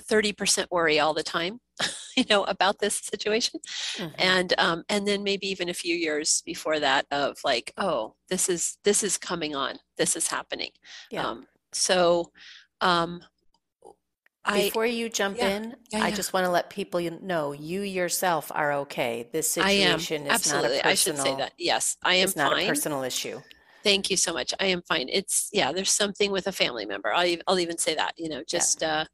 30% 0.00 0.66
worry 0.70 0.98
all 0.98 1.14
the 1.14 1.22
time 1.22 1.60
you 2.16 2.24
know 2.30 2.44
about 2.44 2.78
this 2.78 2.98
situation 2.98 3.60
mm-hmm. 3.96 4.14
and 4.18 4.54
um, 4.58 4.82
and 4.88 5.06
then 5.06 5.22
maybe 5.22 5.46
even 5.46 5.68
a 5.68 5.74
few 5.74 5.94
years 5.94 6.42
before 6.46 6.80
that 6.80 7.06
of 7.10 7.36
like 7.44 7.72
oh 7.76 8.14
this 8.28 8.48
is 8.48 8.78
this 8.84 9.02
is 9.02 9.18
coming 9.18 9.54
on 9.54 9.76
this 9.98 10.16
is 10.16 10.28
happening 10.28 10.70
yeah. 11.10 11.26
Um, 11.26 11.46
so 11.72 12.30
um, 12.80 13.22
before 14.52 14.86
you 14.86 15.08
jump 15.08 15.38
yeah, 15.38 15.56
in, 15.56 15.76
yeah, 15.90 16.02
I 16.04 16.10
just 16.10 16.32
want 16.32 16.44
to 16.44 16.50
let 16.50 16.68
people 16.68 17.00
know 17.22 17.52
you 17.52 17.80
yourself 17.80 18.52
are 18.54 18.72
okay. 18.72 19.28
This 19.32 19.50
situation 19.50 20.26
is 20.26 20.32
Absolutely. 20.32 20.76
not 20.76 20.80
a 20.80 20.82
personal. 20.82 20.90
I 20.90 20.94
should 20.94 21.18
say 21.18 21.36
that. 21.36 21.52
Yes, 21.58 21.96
I 22.02 22.14
am 22.16 22.24
it's 22.24 22.36
not 22.36 22.52
fine. 22.52 22.66
a 22.66 22.68
personal 22.68 23.02
issue. 23.02 23.40
Thank 23.82 24.10
you 24.10 24.16
so 24.16 24.32
much. 24.32 24.52
I 24.60 24.66
am 24.66 24.82
fine. 24.82 25.08
It's 25.10 25.50
yeah. 25.52 25.72
There's 25.72 25.90
something 25.90 26.30
with 26.30 26.46
a 26.46 26.52
family 26.52 26.86
member. 26.86 27.12
I'll, 27.12 27.36
I'll 27.46 27.58
even 27.58 27.78
say 27.78 27.94
that. 27.94 28.14
You 28.16 28.28
know, 28.28 28.42
just 28.46 28.82
uh, 28.82 29.04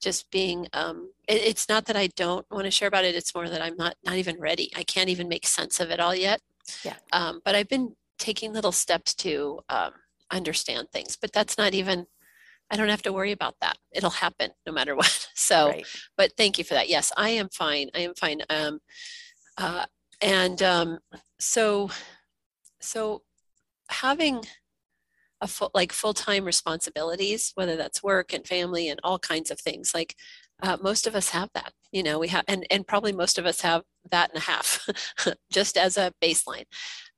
just 0.00 0.30
being. 0.30 0.66
Um, 0.72 1.10
it, 1.28 1.42
it's 1.42 1.68
not 1.68 1.86
that 1.86 1.96
I 1.96 2.08
don't 2.16 2.46
want 2.50 2.64
to 2.64 2.70
share 2.70 2.88
about 2.88 3.04
it. 3.04 3.14
It's 3.14 3.34
more 3.34 3.48
that 3.48 3.62
I'm 3.62 3.76
not 3.76 3.96
not 4.04 4.16
even 4.16 4.40
ready. 4.40 4.70
I 4.76 4.82
can't 4.84 5.08
even 5.08 5.28
make 5.28 5.46
sense 5.46 5.80
of 5.80 5.90
it 5.90 6.00
all 6.00 6.14
yet. 6.14 6.40
Yeah. 6.84 6.96
Um, 7.12 7.40
but 7.44 7.54
I've 7.54 7.68
been 7.68 7.94
taking 8.18 8.52
little 8.52 8.72
steps 8.72 9.14
to 9.14 9.60
um, 9.68 9.92
understand 10.30 10.88
things. 10.92 11.16
But 11.20 11.32
that's 11.32 11.58
not 11.58 11.74
even 11.74 12.06
I 12.70 12.76
don't 12.76 12.88
have 12.88 13.02
to 13.02 13.12
worry 13.12 13.32
about 13.32 13.54
that. 13.60 13.76
It'll 13.92 14.10
happen 14.10 14.50
no 14.66 14.72
matter 14.72 14.94
what. 14.96 15.28
So, 15.34 15.68
right. 15.68 15.86
but 16.16 16.32
thank 16.36 16.58
you 16.58 16.64
for 16.64 16.74
that. 16.74 16.88
Yes, 16.88 17.12
I 17.16 17.30
am 17.30 17.48
fine. 17.50 17.90
I 17.94 18.00
am 18.00 18.14
fine. 18.14 18.42
Um, 18.48 18.80
uh, 19.58 19.86
and 20.20 20.62
um, 20.62 20.98
so, 21.38 21.90
so 22.80 23.22
having 23.88 24.44
a 25.40 25.46
full, 25.46 25.70
like 25.74 25.92
full-time 25.92 26.44
responsibilities, 26.44 27.52
whether 27.54 27.76
that's 27.76 28.02
work 28.02 28.32
and 28.32 28.46
family 28.46 28.88
and 28.88 29.00
all 29.04 29.18
kinds 29.18 29.50
of 29.50 29.60
things, 29.60 29.92
like 29.94 30.16
uh, 30.62 30.76
most 30.82 31.06
of 31.06 31.14
us 31.14 31.30
have 31.30 31.50
that. 31.54 31.72
You 31.92 32.02
know, 32.02 32.18
we 32.18 32.28
have, 32.28 32.44
and 32.48 32.66
and 32.70 32.86
probably 32.86 33.12
most 33.12 33.38
of 33.38 33.46
us 33.46 33.60
have 33.60 33.82
that 34.10 34.30
and 34.30 34.38
a 34.38 34.44
half, 34.44 34.86
just 35.52 35.76
as 35.76 35.96
a 35.96 36.12
baseline. 36.22 36.64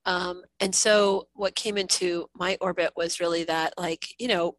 Um, 0.04 0.42
and 0.60 0.74
so, 0.74 1.28
what 1.34 1.54
came 1.54 1.76
into 1.76 2.26
my 2.34 2.56
orbit 2.60 2.92
was 2.96 3.20
really 3.20 3.44
that, 3.44 3.74
like, 3.76 4.08
you 4.18 4.28
know, 4.28 4.54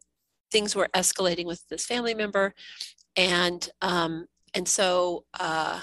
things 0.50 0.74
were 0.74 0.88
escalating 0.94 1.46
with 1.46 1.66
this 1.68 1.86
family 1.86 2.14
member, 2.14 2.54
and 3.16 3.68
um, 3.82 4.26
and 4.54 4.68
so 4.68 5.24
uh, 5.38 5.80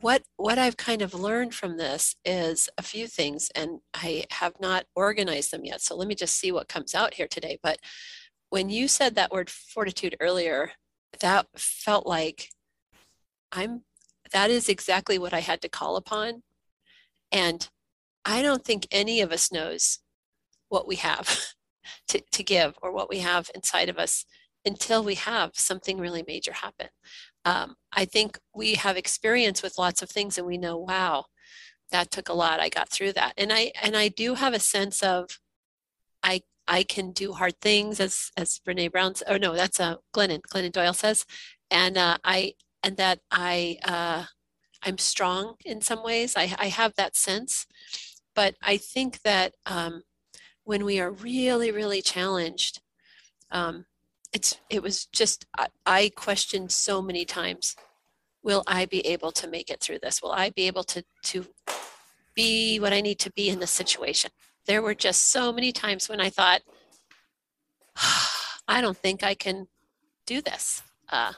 what 0.00 0.22
what 0.36 0.58
I've 0.58 0.76
kind 0.76 1.02
of 1.02 1.14
learned 1.14 1.54
from 1.54 1.76
this 1.76 2.16
is 2.24 2.68
a 2.78 2.82
few 2.82 3.06
things, 3.06 3.50
and 3.54 3.80
I 3.94 4.24
have 4.30 4.54
not 4.60 4.84
organized 4.94 5.50
them 5.50 5.64
yet. 5.64 5.80
So 5.80 5.96
let 5.96 6.08
me 6.08 6.14
just 6.14 6.36
see 6.38 6.52
what 6.52 6.68
comes 6.68 6.94
out 6.94 7.14
here 7.14 7.28
today. 7.28 7.58
But 7.62 7.78
when 8.50 8.70
you 8.70 8.88
said 8.88 9.14
that 9.14 9.32
word 9.32 9.50
fortitude 9.50 10.16
earlier, 10.20 10.72
that 11.20 11.46
felt 11.56 12.06
like 12.06 12.50
I'm. 13.52 13.82
That 14.32 14.50
is 14.50 14.68
exactly 14.68 15.18
what 15.18 15.32
I 15.32 15.40
had 15.40 15.62
to 15.62 15.68
call 15.68 15.96
upon, 15.96 16.42
and 17.30 17.68
I 18.24 18.42
don't 18.42 18.64
think 18.64 18.86
any 18.90 19.20
of 19.20 19.32
us 19.32 19.52
knows 19.52 20.00
what 20.68 20.88
we 20.88 20.96
have 20.96 21.54
to, 22.08 22.20
to 22.32 22.42
give 22.42 22.74
or 22.82 22.92
what 22.92 23.08
we 23.08 23.18
have 23.18 23.50
inside 23.54 23.88
of 23.88 23.98
us 23.98 24.24
until 24.64 25.04
we 25.04 25.14
have 25.14 25.50
something 25.54 25.98
really 25.98 26.24
major 26.26 26.52
happen. 26.52 26.88
um, 27.44 27.76
I 27.92 28.04
think 28.06 28.38
we 28.54 28.74
have 28.74 28.96
experience 28.96 29.62
with 29.62 29.78
lots 29.78 30.02
of 30.02 30.08
things 30.10 30.38
and 30.38 30.46
we 30.46 30.56
know, 30.56 30.76
wow, 30.78 31.26
that 31.90 32.10
took 32.10 32.28
a 32.28 32.32
lot. 32.32 32.60
I 32.60 32.68
got 32.68 32.88
through 32.88 33.12
that. 33.12 33.34
And 33.36 33.52
I 33.52 33.72
and 33.82 33.96
I 33.96 34.08
do 34.08 34.34
have 34.34 34.54
a 34.54 34.58
sense 34.58 35.02
of 35.02 35.38
I 36.22 36.42
I 36.66 36.82
can 36.82 37.12
do 37.12 37.34
hard 37.34 37.60
things 37.60 38.00
as 38.00 38.30
as 38.36 38.60
Brene 38.66 38.90
Brown 38.90 39.14
oh 39.28 39.36
no, 39.36 39.54
that's 39.54 39.80
a 39.80 39.84
uh 39.84 39.96
Glennon, 40.14 40.40
Glennon 40.52 40.72
Doyle 40.72 40.94
says. 40.94 41.26
And 41.70 41.96
uh, 41.98 42.18
I 42.24 42.54
and 42.82 42.96
that 42.96 43.20
I 43.30 43.78
uh, 43.84 44.24
I'm 44.82 44.98
strong 44.98 45.54
in 45.64 45.80
some 45.80 46.02
ways. 46.02 46.36
I, 46.36 46.54
I 46.58 46.68
have 46.68 46.94
that 46.96 47.16
sense. 47.16 47.66
But 48.34 48.56
I 48.62 48.76
think 48.76 49.22
that 49.22 49.54
um, 49.66 50.02
when 50.64 50.84
we 50.84 50.98
are 51.00 51.10
really, 51.10 51.70
really 51.70 52.02
challenged, 52.02 52.80
um, 53.50 53.86
it's 54.34 54.58
it 54.68 54.82
was 54.82 55.06
just 55.06 55.46
I, 55.56 55.68
I 55.86 56.10
questioned 56.14 56.72
so 56.72 57.00
many 57.00 57.24
times 57.24 57.76
will 58.42 58.64
i 58.66 58.84
be 58.84 59.00
able 59.06 59.32
to 59.32 59.48
make 59.48 59.70
it 59.70 59.80
through 59.80 60.00
this? 60.02 60.20
Will 60.20 60.32
i 60.32 60.50
be 60.50 60.66
able 60.66 60.84
to 60.84 61.04
to 61.22 61.46
be 62.34 62.78
what 62.80 62.92
i 62.92 63.00
need 63.00 63.20
to 63.20 63.32
be 63.32 63.48
in 63.48 63.60
this 63.60 63.70
situation? 63.70 64.30
There 64.66 64.82
were 64.82 64.94
just 64.94 65.30
so 65.30 65.52
many 65.52 65.72
times 65.72 66.08
when 66.08 66.20
i 66.20 66.28
thought 66.28 66.62
i 68.68 68.80
don't 68.80 68.98
think 68.98 69.22
i 69.22 69.34
can 69.34 69.68
do 70.26 70.42
this. 70.42 70.82
Uh, 71.10 71.34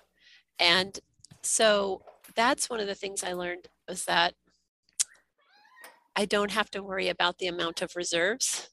and 0.58 1.00
so 1.42 2.02
that's 2.34 2.70
one 2.70 2.80
of 2.80 2.86
the 2.86 2.94
things 2.94 3.22
i 3.22 3.32
learned 3.32 3.68
was 3.88 4.04
that 4.04 4.34
i 6.16 6.24
don't 6.24 6.52
have 6.52 6.70
to 6.70 6.82
worry 6.82 7.08
about 7.08 7.38
the 7.38 7.46
amount 7.46 7.82
of 7.82 7.94
reserves 7.94 8.70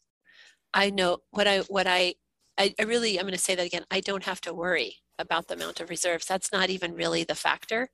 i 0.73 0.89
know 0.89 1.19
what 1.31 1.47
i 1.47 1.59
what 1.59 1.87
i 1.87 2.13
I, 2.57 2.73
I 2.79 2.83
really, 2.83 3.17
I'm 3.17 3.23
going 3.23 3.33
to 3.33 3.39
say 3.39 3.55
that 3.55 3.65
again. 3.65 3.85
I 3.89 3.99
don't 3.99 4.23
have 4.25 4.41
to 4.41 4.53
worry 4.53 4.97
about 5.17 5.47
the 5.47 5.55
amount 5.55 5.79
of 5.79 5.89
reserves. 5.89 6.25
That's 6.25 6.51
not 6.51 6.69
even 6.69 6.93
really 6.93 7.23
the 7.23 7.35
factor. 7.35 7.89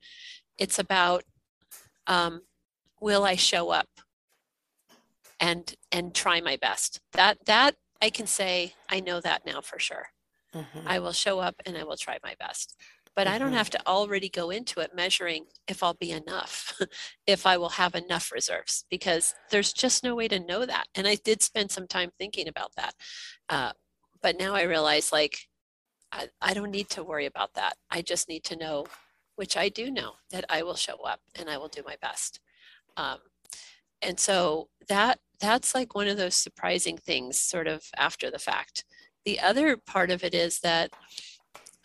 It's 0.57 0.79
about 0.79 1.23
um, 2.07 2.41
will 2.99 3.23
I 3.23 3.35
show 3.35 3.69
up 3.69 3.87
and 5.39 5.73
and 5.91 6.13
try 6.13 6.41
my 6.41 6.57
best. 6.57 6.99
That 7.13 7.45
that 7.45 7.75
I 8.01 8.09
can 8.09 8.27
say 8.27 8.73
I 8.89 8.99
know 8.99 9.21
that 9.21 9.45
now 9.45 9.61
for 9.61 9.79
sure. 9.79 10.07
Mm-hmm. 10.53 10.87
I 10.87 10.99
will 10.99 11.13
show 11.13 11.39
up 11.39 11.55
and 11.65 11.77
I 11.77 11.83
will 11.83 11.97
try 11.97 12.17
my 12.23 12.35
best. 12.39 12.75
But 13.19 13.27
mm-hmm. 13.27 13.35
I 13.35 13.37
don't 13.37 13.47
mm-hmm. 13.49 13.57
have 13.57 13.69
to 13.71 13.85
already 13.85 14.29
go 14.29 14.49
into 14.49 14.79
it 14.79 14.95
measuring 14.95 15.47
if 15.67 15.83
I'll 15.83 15.93
be 15.93 16.11
enough, 16.11 16.79
if 17.27 17.45
I 17.45 17.57
will 17.57 17.71
have 17.71 17.93
enough 17.93 18.31
reserves, 18.31 18.85
because 18.89 19.35
there's 19.51 19.73
just 19.73 20.05
no 20.05 20.15
way 20.15 20.29
to 20.29 20.39
know 20.39 20.65
that. 20.65 20.87
And 20.95 21.05
I 21.05 21.15
did 21.15 21.41
spend 21.41 21.69
some 21.69 21.85
time 21.85 22.11
thinking 22.17 22.47
about 22.47 22.75
that. 22.77 22.93
Uh, 23.49 23.73
but 24.21 24.39
now 24.39 24.55
I 24.55 24.61
realize 24.61 25.11
like 25.11 25.49
I, 26.13 26.29
I 26.41 26.53
don't 26.53 26.71
need 26.71 26.89
to 26.91 27.03
worry 27.03 27.25
about 27.25 27.55
that. 27.55 27.73
I 27.91 28.01
just 28.03 28.29
need 28.29 28.45
to 28.45 28.55
know, 28.55 28.85
which 29.35 29.57
I 29.57 29.67
do 29.67 29.91
know, 29.91 30.13
that 30.31 30.45
I 30.49 30.63
will 30.63 30.75
show 30.75 31.03
up 31.05 31.19
and 31.37 31.49
I 31.49 31.57
will 31.57 31.67
do 31.67 31.83
my 31.85 31.97
best. 32.01 32.39
Um, 32.95 33.17
and 34.01 34.17
so 34.17 34.69
that 34.87 35.19
that's 35.41 35.75
like 35.75 35.93
one 35.93 36.07
of 36.07 36.15
those 36.15 36.35
surprising 36.35 36.95
things 36.95 37.37
sort 37.37 37.67
of 37.67 37.83
after 37.97 38.31
the 38.31 38.39
fact. 38.39 38.85
The 39.25 39.41
other 39.41 39.75
part 39.75 40.09
of 40.09 40.23
it 40.23 40.33
is 40.33 40.61
that 40.61 40.91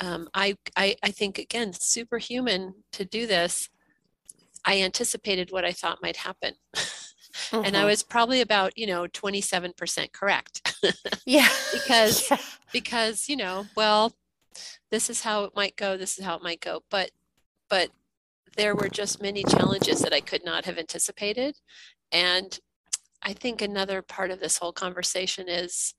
um, 0.00 0.28
I, 0.34 0.56
I 0.76 0.96
I 1.02 1.10
think 1.10 1.38
again 1.38 1.72
superhuman 1.72 2.74
to 2.92 3.04
do 3.04 3.26
this. 3.26 3.68
I 4.64 4.80
anticipated 4.80 5.52
what 5.52 5.64
I 5.64 5.72
thought 5.72 6.02
might 6.02 6.16
happen. 6.16 6.54
Mm-hmm. 6.74 7.00
And 7.52 7.76
I 7.76 7.80
mm-hmm. 7.80 7.88
was 7.88 8.02
probably 8.04 8.40
about, 8.40 8.78
you 8.78 8.86
know, 8.86 9.06
27% 9.08 10.12
correct. 10.12 10.76
yeah. 11.26 11.48
because, 11.72 12.30
yeah. 12.30 12.38
because, 12.72 13.28
you 13.28 13.36
know, 13.36 13.66
well, 13.76 14.14
this 14.92 15.10
is 15.10 15.22
how 15.22 15.42
it 15.42 15.52
might 15.56 15.74
go. 15.74 15.96
This 15.96 16.16
is 16.16 16.24
how 16.24 16.36
it 16.36 16.44
might 16.44 16.60
go. 16.60 16.84
But, 16.90 17.10
but 17.68 17.90
there 18.56 18.76
were 18.76 18.88
just 18.88 19.20
many 19.20 19.42
challenges 19.42 20.00
that 20.02 20.12
I 20.12 20.20
could 20.20 20.44
not 20.44 20.64
have 20.64 20.78
anticipated. 20.78 21.56
And 22.12 22.56
I 23.20 23.32
think 23.32 23.60
another 23.60 24.00
part 24.00 24.30
of 24.30 24.38
this 24.38 24.58
whole 24.58 24.72
conversation 24.72 25.48
is 25.48 25.94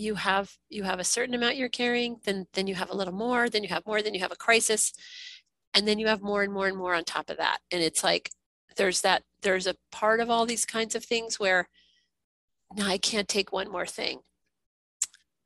you 0.00 0.14
have 0.14 0.50
you 0.68 0.82
have 0.82 0.98
a 0.98 1.04
certain 1.04 1.34
amount 1.34 1.56
you're 1.56 1.68
carrying 1.68 2.16
then 2.24 2.46
then 2.54 2.66
you 2.66 2.74
have 2.74 2.90
a 2.90 2.96
little 2.96 3.14
more 3.14 3.48
then 3.48 3.62
you 3.62 3.68
have 3.68 3.86
more 3.86 4.02
then 4.02 4.14
you 4.14 4.20
have 4.20 4.32
a 4.32 4.36
crisis 4.36 4.92
and 5.74 5.86
then 5.86 5.98
you 5.98 6.06
have 6.06 6.22
more 6.22 6.42
and 6.42 6.52
more 6.52 6.66
and 6.66 6.76
more 6.76 6.94
on 6.94 7.04
top 7.04 7.30
of 7.30 7.36
that. 7.36 7.58
And 7.70 7.82
it's 7.82 8.02
like 8.02 8.30
there's 8.76 9.02
that 9.02 9.22
there's 9.42 9.66
a 9.66 9.76
part 9.92 10.20
of 10.20 10.30
all 10.30 10.46
these 10.46 10.64
kinds 10.64 10.94
of 10.94 11.04
things 11.04 11.40
where 11.40 11.68
no 12.76 12.86
i 12.86 12.98
can't 12.98 13.28
take 13.28 13.52
one 13.52 13.70
more 13.70 13.86
thing. 13.86 14.20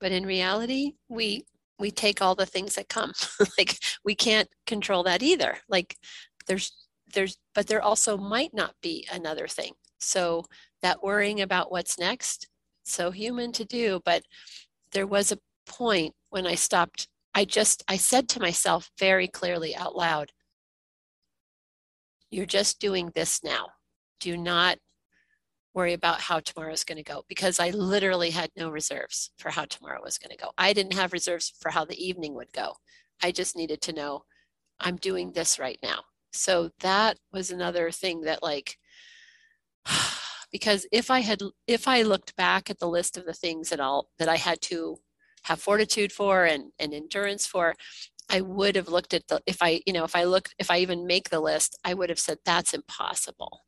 But 0.01 0.13
in 0.13 0.27
reality 0.27 0.93
we 1.09 1.45
we 1.79 1.91
take 1.91 2.23
all 2.23 2.35
the 2.35 2.47
things 2.47 2.77
that 2.77 2.89
come. 2.89 3.13
Like 3.59 3.79
we 4.05 4.15
can't 4.15 4.49
control 4.67 5.03
that 5.05 5.23
either. 5.23 5.59
Like 5.69 5.97
there's 6.47 6.73
there's 7.15 7.37
but 7.55 7.67
there 7.67 7.83
also 7.83 8.17
might 8.17 8.55
not 8.55 8.75
be 8.83 9.07
another 9.13 9.49
thing. 9.49 9.73
So 9.99 10.45
that 10.83 11.03
worrying 11.03 11.41
about 11.41 11.71
what's 11.71 11.99
next 11.99 12.49
so 12.85 13.11
human 13.11 13.53
to 13.53 13.65
do 13.65 14.01
but 14.05 14.23
there 14.93 15.07
was 15.07 15.33
a 15.33 15.39
point 15.67 16.15
when 16.31 16.47
i 16.47 16.55
stopped 16.55 17.09
i 17.35 17.45
just 17.45 17.83
i 17.89 17.97
said 17.97 18.29
to 18.29 18.41
myself 18.41 18.91
very 18.99 19.27
clearly 19.27 19.75
out 19.75 19.97
loud 19.97 20.31
you're 22.35 22.47
just 22.47 22.81
doing 22.81 23.13
this 23.15 23.45
now. 23.45 23.69
Do 24.19 24.37
not 24.37 24.79
worry 25.73 25.93
about 25.93 26.21
how 26.21 26.41
tomorrow 26.41 26.73
is 26.73 26.85
going 26.85 26.99
to 26.99 27.05
go 27.05 27.25
because 27.29 27.61
I 27.61 27.71
literally 27.71 28.31
had 28.31 28.51
no 28.57 28.71
reserves 28.71 29.31
for 29.39 29.51
how 29.51 29.65
tomorrow 29.65 30.01
was 30.03 30.19
going 30.19 30.37
to 30.37 30.43
go. 30.43 30.51
I 30.59 30.73
didn't 30.73 30.95
have 30.95 31.13
reserves 31.13 31.53
for 31.61 31.71
how 31.71 31.85
the 31.85 32.05
evening 32.05 32.35
would 32.35 32.53
go. 32.53 32.75
I 33.23 33.31
just 33.31 33.57
needed 33.57 33.81
to 33.83 33.93
know 33.93 34.25
I'm 34.81 34.97
doing 34.97 35.33
this 35.33 35.59
right 35.59 35.79
now. 35.83 36.01
So 36.33 36.71
that 36.81 37.19
was 37.33 37.51
another 37.51 37.91
thing 37.93 38.23
that 38.23 38.43
like 38.43 38.79
because 40.55 40.87
if 40.93 41.11
I 41.11 41.19
had 41.19 41.43
if 41.67 41.89
I 41.89 42.03
looked 42.03 42.37
back 42.37 42.71
at 42.71 42.79
the 42.79 42.87
list 42.89 43.17
of 43.17 43.27
the 43.27 43.33
things 43.33 43.71
that 43.71 43.81
all 43.81 44.07
that 44.21 44.29
I 44.29 44.37
had 44.37 44.61
to 44.71 44.99
have 45.43 45.61
fortitude 45.61 46.13
for 46.13 46.45
and, 46.45 46.71
and 46.79 46.95
endurance 46.95 47.45
for, 47.45 47.75
I 48.31 48.41
would 48.41 48.77
have 48.77 48.87
looked 48.87 49.15
at 49.15 49.27
the 49.27 49.41
if 49.47 49.59
I 49.61 49.81
you 49.85 49.93
know 49.93 50.05
if 50.05 50.15
I 50.15 50.23
look 50.23 50.51
if 50.61 50.71
I 50.71 50.79
even 50.79 51.09
make 51.09 51.29
the 51.31 51.41
list 51.41 51.77
I 51.85 51.95
would 51.95 52.09
have 52.09 52.21
said 52.21 52.39
that's 52.45 52.73
impossible. 52.73 53.65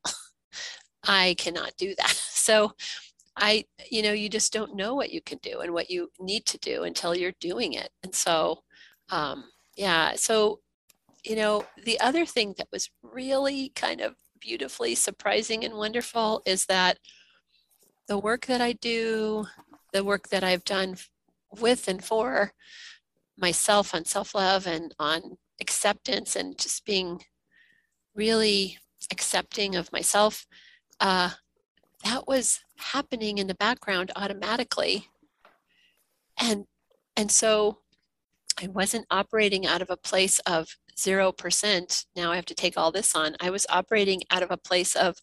I 1.05 1.35
cannot 1.39 1.73
do 1.77 1.95
that. 1.99 2.23
So 2.47 2.75
I 3.37 3.65
you 3.91 4.03
know 4.03 4.13
you 4.13 4.29
just 4.29 4.53
don't 4.53 4.77
know 4.77 4.95
what 4.95 5.11
you 5.11 5.21
can 5.21 5.39
do 5.43 5.59
and 5.61 5.73
what 5.73 5.91
you 5.91 6.11
need 6.21 6.47
to 6.47 6.59
do 6.59 6.85
until 6.85 7.17
you're 7.17 7.41
doing 7.41 7.73
it. 7.73 7.91
And 8.05 8.15
so 8.15 8.61
um, 9.11 9.47
yeah 9.77 10.15
so 10.15 10.61
you 11.25 11.35
know 11.35 11.65
the 11.85 11.99
other 12.01 12.25
thing 12.25 12.55
that 12.59 12.69
was 12.73 12.89
really 13.03 13.71
kind 13.75 14.01
of 14.01 14.15
beautifully 14.41 14.95
surprising 14.95 15.65
and 15.65 15.75
wonderful 15.75 16.43
is 16.47 16.67
that 16.67 16.99
the 18.09 18.19
work 18.19 18.47
that 18.47 18.61
I 18.61 18.73
do, 18.73 19.47
the 19.93 20.05
work 20.05 20.29
that 20.29 20.45
I've 20.45 20.65
done 20.65 20.97
with 21.61 21.89
and 21.89 22.05
for 22.05 22.53
myself 23.37 23.95
on 23.95 24.05
self 24.05 24.35
love 24.35 24.67
and 24.67 24.95
on 24.99 25.37
acceptance 25.61 26.37
and 26.37 26.59
just 26.59 26.85
being 26.85 27.23
really 28.15 28.79
accepting 29.11 29.75
of 29.75 29.93
myself, 29.93 30.47
uh, 31.01 31.31
that 32.05 32.27
was 32.27 32.61
happening 32.79 33.39
in 33.39 33.47
the 33.47 33.55
background 33.55 34.13
automatically. 34.17 35.07
And 36.39 36.67
and 37.17 37.31
so 37.31 37.79
I 38.61 38.69
wasn't 38.69 39.07
operating 39.11 39.67
out 39.67 39.83
of 39.83 39.91
a 39.91 39.97
place 39.97 40.39
of 40.41 40.77
0%. 40.99 42.05
Now 42.15 42.33
I 42.33 42.37
have 42.37 42.47
to 42.47 42.55
take 42.55 42.77
all 42.77 42.93
this 42.93 43.15
on. 43.15 43.37
I 43.41 43.51
was 43.51 43.67
operating 43.69 44.23
out 44.31 44.43
of 44.43 44.51
a 44.51 44.57
place 44.57 44.97
of 44.97 45.17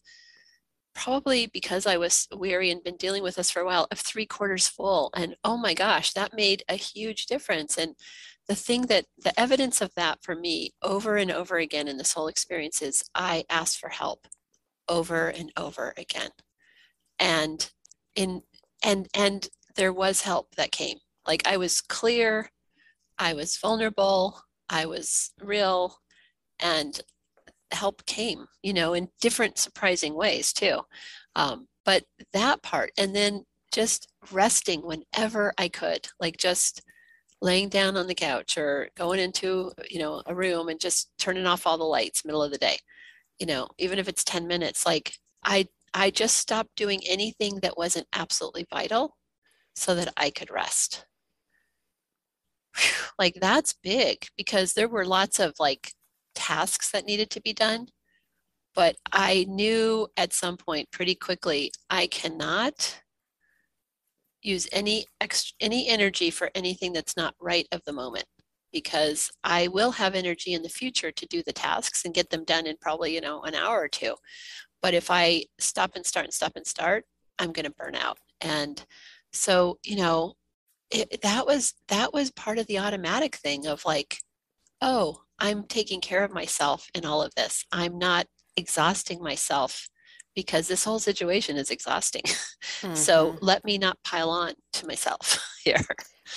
probably 0.94 1.46
because 1.46 1.86
I 1.86 1.96
was 1.96 2.28
weary 2.34 2.70
and 2.70 2.82
been 2.82 2.96
dealing 2.96 3.22
with 3.22 3.34
this 3.34 3.50
for 3.50 3.60
a 3.60 3.64
while, 3.64 3.88
of 3.90 3.98
three 3.98 4.26
quarters 4.26 4.68
full. 4.68 5.10
And 5.14 5.34
oh 5.42 5.56
my 5.56 5.74
gosh, 5.74 6.12
that 6.12 6.34
made 6.34 6.62
a 6.68 6.76
huge 6.76 7.26
difference. 7.26 7.76
And 7.76 7.96
the 8.46 8.54
thing 8.54 8.82
that 8.82 9.06
the 9.18 9.38
evidence 9.38 9.80
of 9.80 9.92
that 9.96 10.18
for 10.22 10.36
me 10.36 10.72
over 10.82 11.16
and 11.16 11.32
over 11.32 11.56
again 11.56 11.88
in 11.88 11.96
this 11.96 12.12
whole 12.12 12.28
experience 12.28 12.80
is 12.80 13.02
I 13.14 13.44
asked 13.50 13.78
for 13.78 13.88
help 13.88 14.26
over 14.88 15.28
and 15.28 15.50
over 15.56 15.94
again. 15.96 16.30
And 17.18 17.68
in 18.14 18.42
and 18.84 19.08
and 19.14 19.48
there 19.76 19.92
was 19.92 20.22
help 20.22 20.54
that 20.56 20.72
came. 20.72 20.98
Like 21.26 21.46
I 21.46 21.56
was 21.56 21.80
clear, 21.80 22.50
I 23.18 23.32
was 23.34 23.56
vulnerable, 23.56 24.40
I 24.68 24.86
was 24.86 25.32
real, 25.40 25.98
and 26.60 27.00
help 27.72 28.06
came, 28.06 28.46
you 28.62 28.72
know, 28.72 28.94
in 28.94 29.08
different 29.20 29.58
surprising 29.58 30.14
ways 30.14 30.52
too. 30.52 30.80
Um, 31.36 31.68
but 31.84 32.04
that 32.32 32.62
part, 32.62 32.92
and 32.98 33.14
then 33.14 33.44
just 33.72 34.08
resting 34.32 34.82
whenever 34.82 35.52
I 35.58 35.68
could, 35.68 36.08
like 36.20 36.36
just 36.38 36.82
laying 37.42 37.68
down 37.68 37.96
on 37.96 38.06
the 38.06 38.14
couch 38.14 38.56
or 38.56 38.88
going 38.96 39.20
into, 39.20 39.72
you 39.90 39.98
know, 39.98 40.22
a 40.26 40.34
room 40.34 40.68
and 40.68 40.80
just 40.80 41.10
turning 41.18 41.46
off 41.46 41.66
all 41.66 41.78
the 41.78 41.84
lights 41.84 42.24
middle 42.24 42.42
of 42.42 42.52
the 42.52 42.58
day, 42.58 42.78
you 43.38 43.46
know, 43.46 43.68
even 43.78 43.98
if 43.98 44.08
it's 44.08 44.24
10 44.24 44.46
minutes, 44.46 44.86
like 44.86 45.14
I, 45.44 45.66
I 45.92 46.10
just 46.10 46.36
stopped 46.38 46.76
doing 46.76 47.00
anything 47.06 47.60
that 47.62 47.76
wasn't 47.76 48.06
absolutely 48.14 48.66
vital 48.72 49.16
so 49.76 49.94
that 49.94 50.12
I 50.16 50.30
could 50.30 50.50
rest. 50.50 51.06
Like 53.16 53.36
that's 53.40 53.74
big 53.74 54.26
because 54.36 54.72
there 54.72 54.88
were 54.88 55.04
lots 55.04 55.38
of 55.38 55.54
like 55.60 55.92
tasks 56.34 56.90
that 56.90 57.04
needed 57.06 57.30
to 57.30 57.40
be 57.40 57.52
done. 57.52 57.86
But 58.74 58.96
I 59.12 59.46
knew 59.48 60.08
at 60.16 60.32
some 60.32 60.56
point 60.56 60.90
pretty 60.90 61.14
quickly 61.14 61.70
I 61.88 62.08
cannot 62.08 63.00
use 64.42 64.68
any 64.72 65.06
extra, 65.20 65.54
any 65.60 65.88
energy 65.88 66.30
for 66.30 66.50
anything 66.54 66.92
that's 66.92 67.16
not 67.16 67.34
right 67.40 67.66
of 67.72 67.82
the 67.86 67.92
moment 67.92 68.24
because 68.72 69.30
I 69.44 69.68
will 69.68 69.92
have 69.92 70.16
energy 70.16 70.52
in 70.52 70.62
the 70.62 70.68
future 70.68 71.12
to 71.12 71.26
do 71.26 71.42
the 71.44 71.52
tasks 71.52 72.04
and 72.04 72.12
get 72.12 72.30
them 72.30 72.44
done 72.44 72.66
in 72.66 72.76
probably, 72.80 73.14
you 73.14 73.20
know, 73.20 73.42
an 73.42 73.54
hour 73.54 73.80
or 73.80 73.88
two. 73.88 74.16
But 74.82 74.94
if 74.94 75.10
I 75.10 75.44
stop 75.58 75.92
and 75.94 76.04
start 76.04 76.26
and 76.26 76.34
stop 76.34 76.52
and 76.56 76.66
start, 76.66 77.04
I'm 77.38 77.52
going 77.52 77.64
to 77.64 77.70
burn 77.70 77.94
out. 77.94 78.18
And 78.40 78.84
so, 79.32 79.78
you 79.84 79.96
know, 79.96 80.34
it, 80.94 81.22
that 81.22 81.46
was 81.46 81.74
that 81.88 82.12
was 82.12 82.30
part 82.30 82.58
of 82.58 82.66
the 82.66 82.78
automatic 82.78 83.36
thing 83.36 83.66
of 83.66 83.84
like, 83.84 84.18
oh, 84.80 85.22
I'm 85.38 85.64
taking 85.64 86.00
care 86.00 86.24
of 86.24 86.32
myself 86.32 86.88
in 86.94 87.04
all 87.04 87.22
of 87.22 87.34
this. 87.34 87.64
I'm 87.72 87.98
not 87.98 88.26
exhausting 88.56 89.22
myself 89.22 89.88
because 90.34 90.68
this 90.68 90.84
whole 90.84 90.98
situation 90.98 91.56
is 91.56 91.70
exhausting. 91.70 92.22
Mm-hmm. 92.80 92.94
so 92.94 93.36
let 93.40 93.64
me 93.64 93.78
not 93.78 93.98
pile 94.04 94.30
on 94.30 94.52
to 94.72 94.86
myself 94.86 95.38
here. 95.64 95.84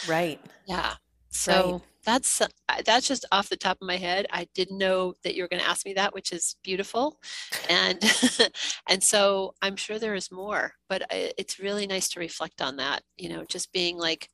Right. 0.07 0.39
Yeah. 0.67 0.95
So 1.29 1.71
right. 1.71 1.81
that's 2.05 2.41
uh, 2.41 2.47
that's 2.85 3.07
just 3.07 3.25
off 3.31 3.49
the 3.49 3.57
top 3.57 3.77
of 3.81 3.87
my 3.87 3.95
head. 3.95 4.27
I 4.31 4.47
didn't 4.53 4.77
know 4.77 5.13
that 5.23 5.35
you 5.35 5.43
were 5.43 5.47
going 5.47 5.61
to 5.61 5.67
ask 5.69 5.85
me 5.85 5.93
that, 5.93 6.13
which 6.13 6.31
is 6.31 6.55
beautiful, 6.63 7.19
and 7.69 7.99
and 8.89 9.01
so 9.03 9.55
I'm 9.61 9.75
sure 9.75 9.99
there 9.99 10.15
is 10.15 10.31
more. 10.31 10.73
But 10.89 11.03
it's 11.11 11.59
really 11.59 11.87
nice 11.87 12.09
to 12.09 12.19
reflect 12.19 12.61
on 12.61 12.77
that. 12.77 13.03
You 13.17 13.29
know, 13.29 13.45
just 13.45 13.71
being 13.71 13.97
like 13.97 14.29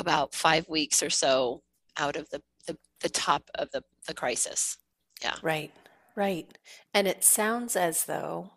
about 0.00 0.34
five 0.34 0.68
weeks 0.68 1.02
or 1.02 1.10
so 1.10 1.62
out 1.96 2.16
of 2.16 2.28
the 2.30 2.42
the, 2.66 2.76
the 3.00 3.08
top 3.08 3.50
of 3.54 3.70
the 3.70 3.82
the 4.06 4.14
crisis. 4.14 4.78
Yeah. 5.22 5.34
Right. 5.42 5.72
Right. 6.16 6.58
And 6.92 7.06
it 7.06 7.22
sounds 7.24 7.76
as 7.76 8.06
though 8.06 8.50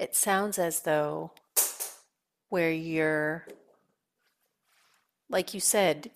it 0.00 0.16
sounds 0.16 0.58
as 0.58 0.80
though 0.80 1.32
where 2.48 2.72
you're 2.72 3.46
like 5.30 5.54
you 5.54 5.60
said, 5.60 6.10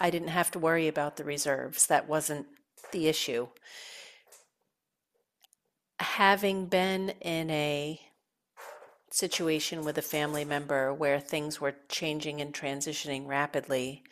I 0.00 0.10
didn't 0.10 0.28
have 0.28 0.50
to 0.52 0.58
worry 0.58 0.88
about 0.88 1.16
the 1.16 1.24
reserves. 1.24 1.86
That 1.86 2.08
wasn't 2.08 2.46
the 2.92 3.08
issue. 3.08 3.48
Having 5.98 6.66
been 6.66 7.10
in 7.20 7.50
a 7.50 8.00
situation 9.10 9.84
with 9.84 9.98
a 9.98 10.02
family 10.02 10.44
member 10.44 10.92
where 10.94 11.20
things 11.20 11.60
were 11.60 11.74
changing 11.88 12.40
and 12.40 12.54
transitioning 12.54 13.26
rapidly, 13.26 14.02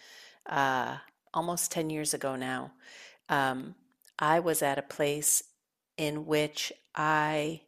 uh, 0.47 0.97
almost 1.33 1.71
10 1.71 1.91
years 1.91 2.15
ago 2.15 2.37
now, 2.37 2.73
um, 3.29 3.75
I 4.19 4.41
was 4.41 4.63
at 4.63 4.79
a 4.79 4.83
place 4.83 5.45
in 5.97 6.27
which 6.27 6.73
I 6.95 7.63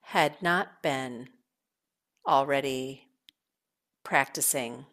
had 0.00 0.40
not 0.42 0.82
been 0.82 1.28
already 2.26 3.08
practicing 4.04 4.86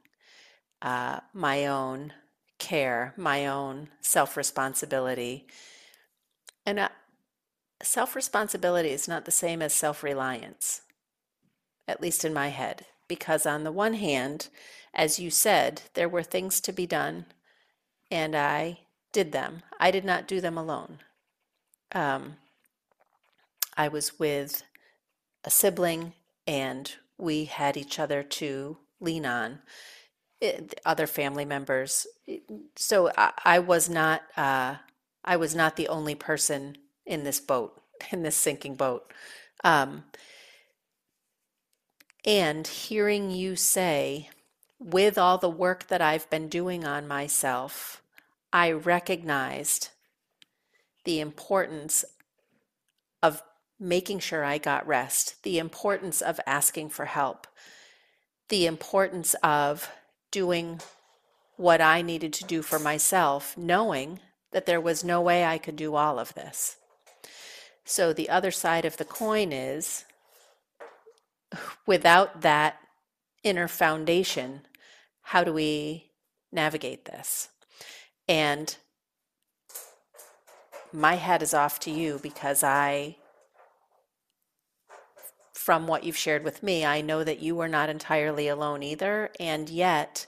uh, 0.82 1.20
my 1.34 1.66
own 1.66 2.14
care, 2.58 3.14
my 3.18 3.46
own 3.46 3.90
self 4.02 4.36
responsibility. 4.36 5.48
And 6.66 6.80
uh, 6.80 6.90
self 7.84 8.16
responsibility 8.16 8.90
is 8.90 9.08
not 9.08 9.26
the 9.26 9.32
same 9.32 9.62
as 9.62 9.74
self 9.74 10.04
reliance, 10.04 10.82
at 11.88 12.02
least 12.02 12.26
in 12.26 12.34
my 12.34 12.50
head, 12.50 12.86
because 13.08 13.46
on 13.46 13.63
the 13.63 13.72
one 13.72 13.96
hand, 13.96 14.50
as 14.94 15.20
you 15.20 15.30
said, 15.30 15.84
there 15.94 16.10
were 16.10 16.24
things 16.24 16.60
to 16.62 16.74
be 16.74 16.86
done, 16.86 17.26
and 18.10 18.36
I 18.36 18.80
did 19.12 19.32
them. 19.32 19.63
I 19.80 19.91
did 19.91 20.06
not 20.06 20.28
do 20.28 20.41
them 20.41 20.58
alone. 20.58 21.00
Um, 21.94 22.38
I 23.76 23.88
was 23.88 24.20
with 24.20 24.63
a 25.44 25.50
sibling, 25.50 26.13
and 26.48 26.91
we 27.17 27.46
had 27.46 27.78
each 27.78 28.00
other 28.00 28.24
to 28.24 28.78
lean 29.00 29.26
on. 29.26 29.60
It, 30.39 30.80
other 30.86 31.06
family 31.08 31.46
members. 31.46 32.08
So 32.76 33.12
I, 33.17 33.32
I 33.46 33.60
was 33.60 33.89
not. 33.89 34.24
Uh, 34.36 34.76
I 35.24 35.38
was 35.38 35.54
not 35.54 35.76
the 35.76 35.88
only 35.88 36.15
person 36.15 36.78
in 37.06 37.24
this 37.24 37.39
boat, 37.39 37.80
in 38.12 38.24
this 38.24 38.36
sinking 38.36 38.76
boat. 38.76 39.13
Um, 39.63 40.06
and 42.26 42.68
hearing 42.68 43.32
you 43.32 43.56
say, 43.56 44.30
with 44.80 45.18
all 45.18 45.38
the 45.38 45.50
work 45.50 45.88
that 45.88 46.02
I've 46.02 46.30
been 46.30 46.48
doing 46.48 46.86
on 46.86 47.08
myself, 47.08 48.02
I 48.52 48.72
recognized 48.72 49.90
the 51.06 51.20
importance 51.20 52.04
of 53.24 53.42
making 53.80 54.20
sure 54.20 54.44
I 54.44 54.58
got 54.58 54.86
rest, 54.88 55.42
the 55.44 55.58
importance 55.58 56.22
of 56.22 56.40
asking 56.46 56.90
for 56.90 57.06
help, 57.06 57.48
the 58.50 58.66
importance 58.66 59.36
of 59.42 59.90
doing 60.30 60.82
what 61.58 61.82
I 61.82 62.02
needed 62.02 62.34
to 62.34 62.44
do 62.44 62.62
for 62.62 62.80
myself, 62.80 63.58
knowing 63.58 64.20
that 64.52 64.66
there 64.66 64.82
was 64.82 65.04
no 65.04 65.22
way 65.22 65.46
I 65.46 65.58
could 65.58 65.76
do 65.76 65.96
all 65.96 66.20
of 66.20 66.34
this. 66.34 66.78
So 67.86 68.14
the 68.14 68.30
other 68.30 68.52
side 68.52 68.86
of 68.86 68.98
the 68.98 69.06
coin 69.06 69.52
is 69.52 70.06
without 71.86 72.42
that 72.42 72.78
inner 73.44 73.68
foundation, 73.68 74.62
how 75.22 75.44
do 75.44 75.54
we 75.54 76.12
navigate 76.52 77.06
this? 77.06 77.50
And 78.28 78.76
my 80.94 81.16
head 81.16 81.42
is 81.42 81.54
off 81.54 81.80
to 81.82 81.92
you 81.92 82.20
because 82.22 82.64
I, 82.64 83.18
from 85.54 85.88
what 85.88 86.04
you've 86.04 86.18
shared 86.18 86.44
with 86.44 86.64
me, 86.64 86.86
I 86.86 87.02
know 87.02 87.24
that 87.24 87.40
you 87.40 87.56
were 87.56 87.68
not 87.68 87.90
entirely 87.90 88.48
alone 88.48 88.84
either. 88.84 89.32
And 89.40 89.70
yet, 89.70 90.26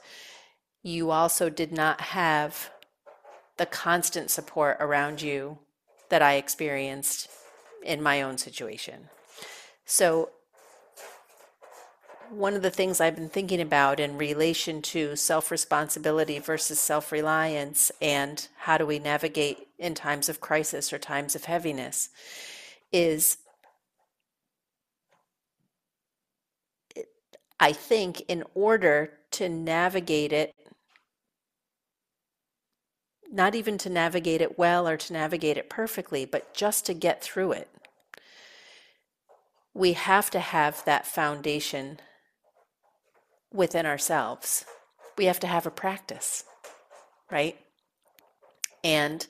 you 0.82 1.12
also 1.12 1.50
did 1.50 1.72
not 1.72 2.02
have 2.02 2.70
the 3.58 3.66
constant 3.66 4.30
support 4.30 4.78
around 4.80 5.22
you 5.22 5.60
that 6.10 6.22
I 6.22 6.34
experienced 6.34 7.30
in 7.84 8.02
my 8.02 8.22
own 8.22 8.38
situation. 8.38 9.10
So, 9.86 10.30
one 12.34 12.56
of 12.56 12.62
the 12.62 12.72
things 12.72 13.00
I've 13.00 13.16
been 13.16 13.30
thinking 13.30 13.62
about 13.62 14.00
in 14.00 14.18
relation 14.18 14.82
to 14.84 15.16
self 15.16 15.52
responsibility 15.52 16.40
versus 16.40 16.80
self 16.80 17.12
reliance 17.12 17.92
and 18.02 18.48
how 18.58 18.78
do 18.78 18.86
we 18.86 19.00
navigate 19.00 19.68
in 19.78 19.94
times 19.94 20.30
of 20.30 20.42
crisis 20.42 20.92
or 20.92 20.98
times 20.98 21.36
of 21.36 21.46
heaviness 21.46 22.10
is 22.92 23.38
I 27.60 27.72
think 27.72 28.22
in 28.28 28.44
order 28.56 29.14
to 29.32 29.48
navigate 29.48 30.34
it, 30.34 30.54
not 33.32 33.56
even 33.56 33.78
to 33.80 33.90
navigate 33.90 34.42
it 34.42 34.58
well 34.58 34.88
or 34.88 34.98
to 34.98 35.14
navigate 35.14 35.58
it 35.58 35.70
perfectly, 35.70 36.26
but 36.26 36.54
just 36.54 36.86
to 36.88 36.94
get 36.94 37.24
through 37.24 37.54
it, 37.54 37.70
we 39.74 39.94
have 39.94 40.30
to 40.32 40.40
have 40.40 40.84
that 40.86 41.08
foundation 41.08 42.00
within 43.54 43.86
ourselves. 43.86 44.66
We 45.18 45.26
have 45.26 45.40
to 45.42 45.48
have 45.48 45.66
a 45.66 45.72
practice, 45.72 46.44
right? 47.32 47.56
And 48.84 49.26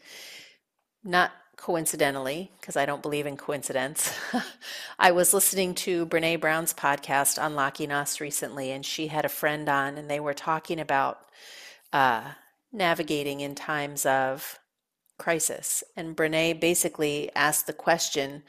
not 1.03 1.31
coincidentally, 1.57 2.51
because 2.59 2.75
I 2.75 2.85
don't 2.85 3.01
believe 3.01 3.25
in 3.25 3.37
coincidence, 3.37 4.17
I 4.99 5.11
was 5.11 5.33
listening 5.33 5.75
to 5.75 6.05
Brene 6.05 6.39
Brown's 6.39 6.73
podcast, 6.73 7.37
Unlocking 7.39 7.91
Us, 7.91 8.19
recently, 8.19 8.71
and 8.71 8.85
she 8.85 9.07
had 9.07 9.25
a 9.25 9.29
friend 9.29 9.67
on, 9.69 9.97
and 9.97 10.09
they 10.09 10.19
were 10.19 10.33
talking 10.33 10.79
about 10.79 11.19
uh, 11.91 12.31
navigating 12.71 13.41
in 13.41 13.55
times 13.55 14.05
of 14.05 14.59
crisis. 15.17 15.83
And 15.95 16.15
Brene 16.15 16.59
basically 16.59 17.29
asked 17.35 17.67
the 17.67 17.73
question 17.73 18.43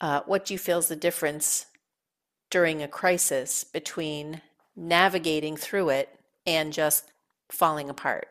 uh, 0.00 0.22
What 0.26 0.46
do 0.46 0.54
you 0.54 0.58
feel 0.58 0.78
is 0.78 0.88
the 0.88 0.96
difference 0.96 1.66
during 2.50 2.82
a 2.82 2.88
crisis 2.88 3.64
between 3.64 4.42
navigating 4.76 5.56
through 5.56 5.90
it 5.90 6.08
and 6.46 6.72
just 6.72 7.10
falling 7.48 7.90
apart. 7.90 8.28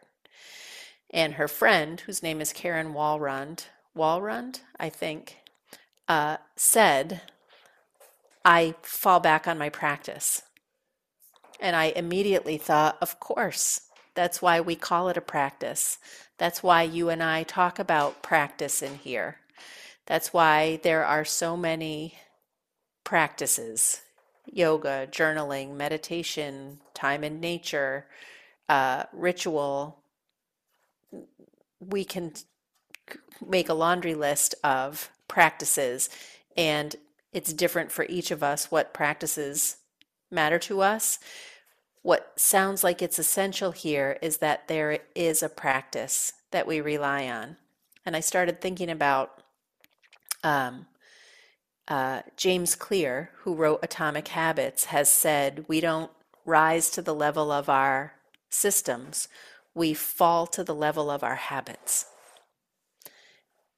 And 1.12 1.34
her 1.34 1.48
friend, 1.48 2.00
whose 2.02 2.24
name 2.24 2.42
is 2.42 2.54
Karen 2.54 2.94
Walrond, 2.94 3.66
Walrond, 3.96 4.62
I 4.80 4.90
think, 4.90 5.38
uh, 6.08 6.38
said, 6.56 7.22
I 8.46 8.76
fall 8.82 9.20
back 9.20 9.48
on 9.48 9.58
my 9.58 9.70
practice. 9.70 10.44
And 11.60 11.76
I 11.76 11.86
immediately 11.96 12.58
thought, 12.58 12.98
of 13.02 13.20
course, 13.20 13.82
that's 14.16 14.42
why 14.42 14.62
we 14.62 14.76
call 14.76 15.10
it 15.10 15.18
a 15.18 15.22
practice. 15.22 15.98
That's 16.38 16.64
why 16.64 16.84
you 16.84 17.10
and 17.10 17.22
I 17.22 17.44
talk 17.44 17.80
about 17.80 18.24
practice 18.24 18.82
in 18.82 18.96
here. 18.96 19.38
That's 20.06 20.34
why 20.34 20.80
there 20.84 21.06
are 21.06 21.26
so 21.26 21.58
many 21.58 22.16
practices 23.04 24.02
yoga, 24.54 25.08
journaling, 25.12 25.76
meditation, 25.76 26.80
time 26.94 27.24
in 27.24 27.40
nature, 27.40 28.06
uh, 28.68 29.04
ritual, 29.14 30.00
we 31.80 32.04
can 32.04 32.34
make 33.46 33.70
a 33.70 33.74
laundry 33.74 34.16
list 34.16 34.56
of 34.64 35.10
practices, 35.28 36.10
and 36.58 36.96
it's 37.32 37.54
different 37.54 37.92
for 37.92 38.06
each 38.10 38.32
of 38.32 38.44
us 38.44 38.72
what 38.72 38.94
practices 38.94 39.78
matter 40.32 40.60
to 40.60 40.82
us. 40.82 41.20
What 42.02 42.34
sounds 42.38 42.84
like 42.84 43.02
it's 43.02 43.20
essential 43.20 43.72
here 43.72 44.18
is 44.22 44.38
that 44.38 44.68
there 44.68 45.00
is 45.16 45.44
a 45.44 45.50
practice 45.50 46.34
that 46.52 46.68
we 46.68 46.82
rely 46.82 47.28
on. 47.28 47.58
And 48.06 48.16
I 48.16 48.22
started 48.22 48.62
thinking 48.62 48.90
about 48.90 49.44
um, 50.44 50.88
uh, 51.90 52.22
James 52.38 52.76
Clear, 52.76 53.32
who 53.44 53.56
wrote 53.56 53.80
Atomic 53.84 54.30
Habits, 54.30 54.86
has 54.86 55.10
said 55.10 55.66
we 55.68 55.82
don't 55.82 56.12
rise 56.46 56.90
to 56.92 57.02
the 57.02 57.16
level 57.16 57.52
of 57.52 57.70
our 57.70 58.14
systems, 58.50 59.28
we 59.74 59.94
fall 59.94 60.48
to 60.48 60.64
the 60.64 60.76
level 60.76 61.12
of 61.12 61.24
our 61.24 61.36
habits. 61.36 62.06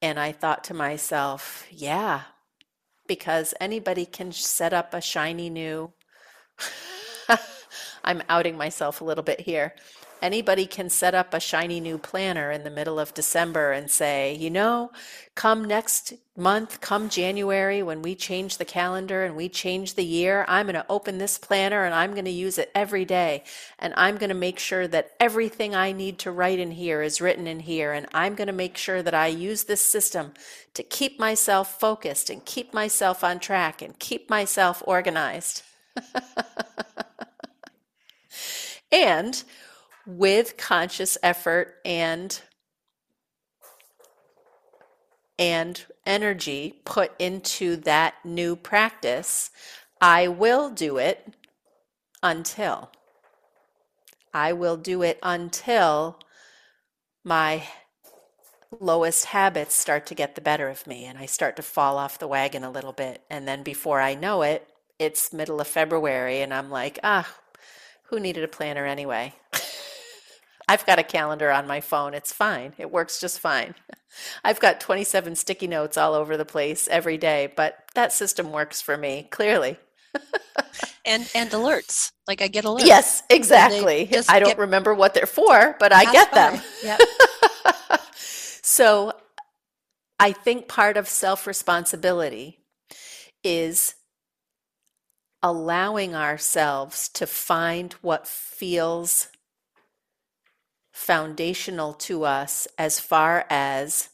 And 0.02 0.19
I 0.19 0.32
thought 0.32 0.63
to 0.65 0.74
myself, 0.74 1.65
yeah, 1.71 2.24
because 3.08 3.54
anybody 3.60 4.06
can 4.06 4.32
set 4.32 4.74
up 4.74 4.93
a 4.93 5.02
shiny 5.02 5.50
new. 5.50 5.93
I'm 8.04 8.24
outing 8.30 8.58
myself 8.58 9.02
a 9.02 9.04
little 9.04 9.24
bit 9.24 9.41
here 9.41 9.76
anybody 10.22 10.66
can 10.66 10.90
set 10.90 11.16
up 11.16 11.34
a 11.34 11.40
shiny 11.40 11.80
new 11.80 11.98
planner 11.98 12.52
in 12.52 12.64
the 12.64 12.70
middle 12.70 13.00
of 13.00 13.14
December 13.14 13.72
and 13.72 13.90
say, 13.90 14.36
you 14.36 14.50
know, 14.50 14.92
come 15.36 15.66
next 15.66 16.14
month, 16.36 16.82
come 16.82 17.10
January, 17.10 17.82
when 17.84 18.02
we 18.02 18.16
change 18.16 18.58
the 18.58 18.66
calendar 18.66 19.24
and 19.24 19.36
we 19.36 19.50
change 19.50 19.96
the 19.96 20.06
year, 20.06 20.46
I'm 20.48 20.66
going 20.66 20.76
to 20.76 20.86
open 20.90 21.18
this 21.18 21.38
planner 21.38 21.84
and 21.84 21.94
I'm 21.94 22.12
going 22.12 22.26
to 22.26 22.32
use 22.32 22.58
it 22.58 22.72
every 22.76 23.06
day. 23.06 23.44
And 23.80 23.94
I'm 23.98 24.18
going 24.18 24.30
to 24.30 24.36
make 24.36 24.60
sure 24.60 24.88
that 24.88 25.12
everything 25.20 25.76
I 25.76 25.92
need 25.92 26.20
to 26.20 26.32
write 26.32 26.60
in 26.60 26.72
here 26.72 27.02
is 27.02 27.22
written 27.22 27.48
in 27.48 27.60
here. 27.60 27.92
And 27.92 28.08
I'm 28.14 28.36
going 28.36 28.48
to 28.48 28.54
make 28.54 28.78
sure 28.78 29.02
that 29.04 29.14
I 29.14 29.28
use 29.28 29.66
this 29.66 29.82
system 29.82 30.34
to 30.74 30.84
keep 30.84 31.20
myself 31.20 31.80
focused 31.80 32.30
and 32.30 32.46
keep 32.46 32.74
myself 32.74 33.24
on 33.24 33.40
track 33.40 33.82
and 33.82 33.98
keep 34.00 34.30
myself 34.30 34.82
organized. 34.86 35.64
and 38.92 39.44
with 40.06 40.58
conscious 40.58 41.18
effort 41.24 41.76
and 41.86 42.42
and 45.40 45.86
energy 46.06 46.82
put 46.86 47.14
into 47.20 47.76
that 47.78 48.14
new 48.24 48.56
practice, 48.56 49.50
I 50.00 50.28
will 50.28 50.70
do 50.70 50.98
it 50.98 51.34
until. 52.22 52.92
I 54.34 54.54
will 54.54 54.78
do 54.78 55.02
it 55.02 55.20
until 55.24 56.20
my 57.24 57.64
lowest 58.80 59.26
habits 59.26 59.76
start 59.76 60.06
to 60.08 60.16
get 60.16 60.36
the 60.36 60.42
better 60.42 60.70
of 60.70 60.88
me 60.88 61.06
and 61.06 61.18
I 61.18 61.26
start 61.26 61.56
to 61.58 61.62
fall 61.64 61.98
off 61.98 62.20
the 62.20 62.28
wagon 62.28 62.64
a 62.64 62.72
little 62.72 62.94
bit. 62.94 63.22
And 63.30 63.48
then 63.48 63.64
before 63.64 64.00
I 64.00 64.16
know 64.16 64.44
it, 64.44 64.68
it's 65.00 65.34
middle 65.34 65.60
of 65.60 65.68
February 65.68 66.42
and 66.42 66.54
I'm 66.54 66.70
like, 66.70 67.00
ah, 67.04 67.28
who 68.06 68.20
needed 68.20 68.44
a 68.44 68.48
planner 68.48 68.86
anyway? 68.86 69.34
I've 70.72 70.86
got 70.86 71.00
a 71.00 71.04
calendar 71.04 71.52
on 71.52 71.68
my 71.68 71.82
phone. 71.82 72.14
It's 72.14 72.32
fine. 72.32 72.72
It 72.78 72.90
works 72.90 73.20
just 73.20 73.42
fine. 73.42 73.76
I've 74.46 74.62
got 74.62 74.80
27 74.80 75.36
sticky 75.36 75.68
notes 75.68 75.98
all 75.98 76.14
over 76.14 76.38
the 76.38 76.46
place 76.46 76.88
every 76.88 77.18
day, 77.18 77.52
but 77.58 77.78
that 77.94 78.14
system 78.14 78.54
works 78.54 78.82
for 78.82 78.96
me, 78.96 79.28
clearly. 79.32 79.78
and 81.06 81.30
and 81.36 81.50
alerts. 81.52 82.14
Like 82.26 82.42
I 82.42 82.48
get 82.48 82.64
alerts. 82.64 82.86
Yes, 82.86 83.22
exactly. 83.30 84.10
I 84.30 84.40
don't 84.40 84.52
get... 84.52 84.60
remember 84.60 84.94
what 84.94 85.14
they're 85.14 85.26
for, 85.26 85.76
but 85.78 85.92
I 85.92 86.10
get 86.10 86.32
fine. 86.32 86.54
them. 86.54 86.64
Yep. 86.84 87.00
so 88.16 89.12
I 90.22 90.32
think 90.32 90.70
part 90.70 90.96
of 90.96 91.10
self-responsibility 91.10 92.60
is 93.44 93.96
allowing 95.44 96.16
ourselves 96.16 97.10
to 97.10 97.28
find 97.28 97.92
what 98.02 98.26
feels 98.26 99.28
foundational 101.02 101.94
to 101.94 102.24
us 102.24 102.68
as 102.78 103.00
far 103.00 103.44
as 103.50 104.10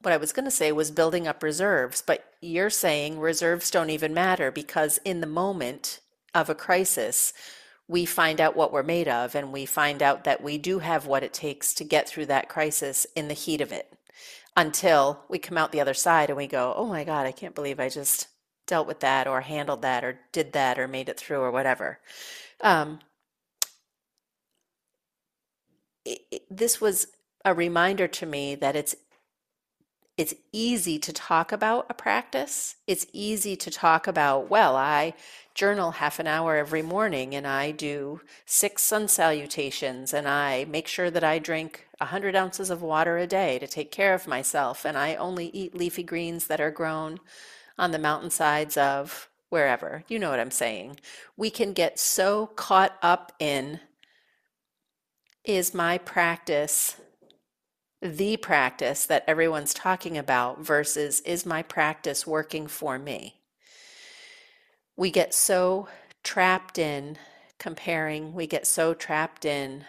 what 0.00 0.14
I 0.14 0.16
was 0.16 0.32
going 0.32 0.44
to 0.44 0.52
say 0.52 0.70
was 0.70 0.92
building 0.92 1.26
up 1.26 1.42
reserves, 1.42 2.00
but 2.00 2.32
you're 2.40 2.70
saying 2.70 3.18
reserves 3.18 3.72
don't 3.72 3.90
even 3.90 4.14
matter 4.14 4.52
because 4.52 4.98
in 5.04 5.20
the 5.20 5.26
moment 5.26 5.98
of 6.32 6.48
a 6.48 6.54
crisis, 6.54 7.32
we 7.88 8.04
find 8.04 8.40
out 8.40 8.54
what 8.54 8.72
we're 8.72 8.84
made 8.84 9.08
of 9.08 9.34
and 9.34 9.52
we 9.52 9.66
find 9.66 10.00
out 10.00 10.22
that 10.22 10.44
we 10.44 10.58
do 10.58 10.78
have 10.78 11.06
what 11.06 11.24
it 11.24 11.34
takes 11.34 11.74
to 11.74 11.82
get 11.82 12.08
through 12.08 12.26
that 12.26 12.48
crisis 12.48 13.04
in 13.16 13.26
the 13.26 13.34
heat 13.34 13.60
of 13.60 13.72
it 13.72 13.92
until 14.56 15.24
we 15.28 15.40
come 15.40 15.58
out 15.58 15.72
the 15.72 15.80
other 15.80 15.92
side 15.92 16.30
and 16.30 16.36
we 16.36 16.46
go, 16.46 16.72
oh 16.76 16.86
my 16.86 17.02
God, 17.02 17.26
I 17.26 17.32
can't 17.32 17.56
believe 17.56 17.80
I 17.80 17.88
just 17.88 18.28
dealt 18.68 18.86
with 18.86 19.00
that 19.00 19.26
or 19.26 19.40
handled 19.40 19.82
that 19.82 20.04
or 20.04 20.20
did 20.30 20.52
that 20.52 20.78
or 20.78 20.86
made 20.86 21.08
it 21.08 21.18
through 21.18 21.40
or 21.40 21.50
whatever. 21.50 21.98
Um, 22.60 23.00
it, 26.04 26.42
this 26.50 26.80
was 26.80 27.08
a 27.44 27.54
reminder 27.54 28.08
to 28.08 28.26
me 28.26 28.54
that 28.54 28.76
it's 28.76 28.94
it's 30.18 30.34
easy 30.52 30.98
to 30.98 31.12
talk 31.12 31.52
about 31.52 31.86
a 31.88 31.94
practice. 31.94 32.76
It's 32.86 33.06
easy 33.14 33.56
to 33.56 33.70
talk 33.70 34.06
about, 34.06 34.50
well, 34.50 34.76
I 34.76 35.14
journal 35.54 35.92
half 35.92 36.18
an 36.18 36.26
hour 36.26 36.56
every 36.56 36.82
morning 36.82 37.34
and 37.34 37.46
I 37.46 37.70
do 37.70 38.20
six 38.44 38.82
sun 38.82 39.08
salutations 39.08 40.12
and 40.12 40.28
I 40.28 40.66
make 40.66 40.86
sure 40.86 41.10
that 41.10 41.24
I 41.24 41.38
drink 41.38 41.86
100 41.98 42.36
ounces 42.36 42.68
of 42.68 42.82
water 42.82 43.16
a 43.16 43.26
day 43.26 43.58
to 43.58 43.66
take 43.66 43.90
care 43.90 44.12
of 44.14 44.26
myself 44.26 44.84
and 44.84 44.98
I 44.98 45.14
only 45.14 45.46
eat 45.46 45.74
leafy 45.74 46.02
greens 46.02 46.46
that 46.46 46.60
are 46.60 46.70
grown 46.70 47.18
on 47.78 47.90
the 47.90 47.98
mountainsides 47.98 48.76
of 48.76 49.30
wherever. 49.48 50.04
You 50.08 50.18
know 50.18 50.30
what 50.30 50.40
I'm 50.40 50.50
saying. 50.50 51.00
We 51.36 51.50
can 51.50 51.72
get 51.72 51.98
so 51.98 52.48
caught 52.48 52.96
up 53.02 53.32
in 53.38 53.80
is 55.44 55.74
my 55.74 55.98
practice 55.98 56.96
the 58.02 58.36
practice 58.36 59.06
that 59.06 59.24
everyone's 59.28 59.72
talking 59.72 60.18
about 60.18 60.60
versus 60.60 61.20
is 61.20 61.46
my 61.46 61.62
practice 61.62 62.26
working 62.26 62.66
for 62.66 62.98
me? 62.98 63.36
We 64.96 65.12
get 65.12 65.32
so 65.32 65.88
trapped 66.24 66.78
in 66.78 67.16
comparing, 67.58 68.34
we 68.34 68.48
get 68.48 68.66
so 68.66 68.92
trapped 68.92 69.44
in 69.44 69.84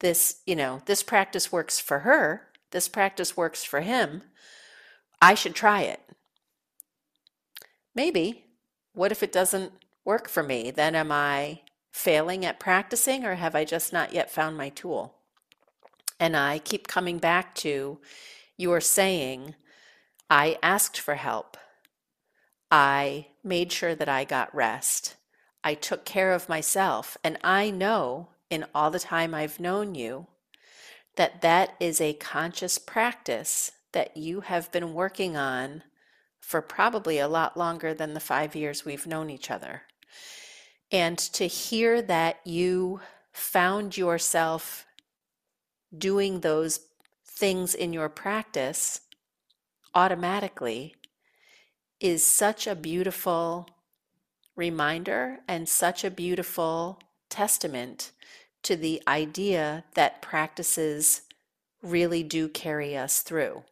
this, 0.00 0.40
you 0.46 0.56
know, 0.56 0.80
this 0.86 1.02
practice 1.02 1.52
works 1.52 1.78
for 1.78 2.00
her, 2.00 2.48
this 2.70 2.88
practice 2.88 3.36
works 3.36 3.62
for 3.62 3.80
him. 3.80 4.22
I 5.20 5.34
should 5.34 5.54
try 5.54 5.82
it. 5.82 6.00
Maybe. 7.94 8.44
What 8.94 9.12
if 9.12 9.22
it 9.22 9.32
doesn't 9.32 9.72
work 10.04 10.28
for 10.28 10.42
me? 10.42 10.70
Then 10.70 10.94
am 10.94 11.12
I 11.12 11.60
failing 11.98 12.44
at 12.44 12.60
practicing 12.60 13.24
or 13.24 13.34
have 13.34 13.56
I 13.56 13.64
just 13.64 13.92
not 13.92 14.12
yet 14.12 14.30
found 14.30 14.56
my 14.56 14.68
tool? 14.68 15.16
And 16.20 16.36
I 16.36 16.60
keep 16.60 16.86
coming 16.86 17.18
back 17.18 17.56
to 17.56 17.98
your 18.56 18.80
saying, 18.80 19.56
I 20.30 20.58
asked 20.62 21.00
for 21.00 21.16
help. 21.16 21.56
I 22.70 23.26
made 23.42 23.72
sure 23.72 23.96
that 23.96 24.08
I 24.08 24.22
got 24.22 24.54
rest. 24.54 25.16
I 25.64 25.74
took 25.74 26.04
care 26.04 26.32
of 26.32 26.48
myself. 26.48 27.16
And 27.24 27.36
I 27.42 27.70
know 27.70 28.28
in 28.48 28.64
all 28.72 28.92
the 28.92 29.00
time 29.00 29.34
I've 29.34 29.58
known 29.58 29.96
you 29.96 30.28
that 31.16 31.42
that 31.42 31.74
is 31.80 32.00
a 32.00 32.14
conscious 32.14 32.78
practice 32.78 33.72
that 33.90 34.16
you 34.16 34.42
have 34.42 34.70
been 34.70 34.94
working 34.94 35.36
on 35.36 35.82
for 36.40 36.62
probably 36.62 37.18
a 37.18 37.26
lot 37.26 37.56
longer 37.56 37.92
than 37.92 38.14
the 38.14 38.20
five 38.20 38.54
years 38.54 38.84
we've 38.84 39.06
known 39.06 39.30
each 39.30 39.50
other. 39.50 39.82
And 40.90 41.18
to 41.18 41.46
hear 41.46 42.00
that 42.02 42.40
you 42.44 43.00
found 43.32 43.96
yourself 43.96 44.86
doing 45.96 46.40
those 46.40 46.80
things 47.24 47.74
in 47.74 47.92
your 47.92 48.08
practice 48.08 49.00
automatically 49.94 50.94
is 52.00 52.24
such 52.24 52.66
a 52.66 52.74
beautiful 52.74 53.68
reminder 54.56 55.38
and 55.46 55.68
such 55.68 56.04
a 56.04 56.10
beautiful 56.10 57.00
testament 57.30 58.12
to 58.62 58.76
the 58.76 59.02
idea 59.06 59.84
that 59.94 60.22
practices 60.22 61.22
really 61.82 62.22
do 62.22 62.48
carry 62.48 62.96
us 62.96 63.20
through. 63.20 63.62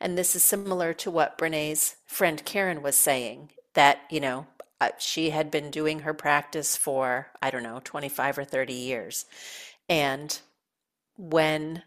And 0.00 0.16
this 0.16 0.34
is 0.34 0.42
similar 0.42 0.92
to 0.94 1.10
what 1.10 1.38
Brene's 1.38 1.96
friend 2.06 2.44
Karen 2.44 2.82
was 2.82 2.96
saying 2.96 3.50
that, 3.74 4.00
you 4.10 4.20
know, 4.20 4.46
Uh, 4.80 4.90
she 4.98 5.30
had 5.30 5.50
been 5.50 5.70
doing 5.70 6.00
her 6.00 6.12
practice 6.12 6.76
for, 6.76 7.28
I 7.40 7.50
don't 7.50 7.62
know, 7.62 7.80
25 7.82 8.38
or 8.38 8.44
30 8.44 8.74
years. 8.74 9.24
And 9.88 10.38
when 11.16 11.82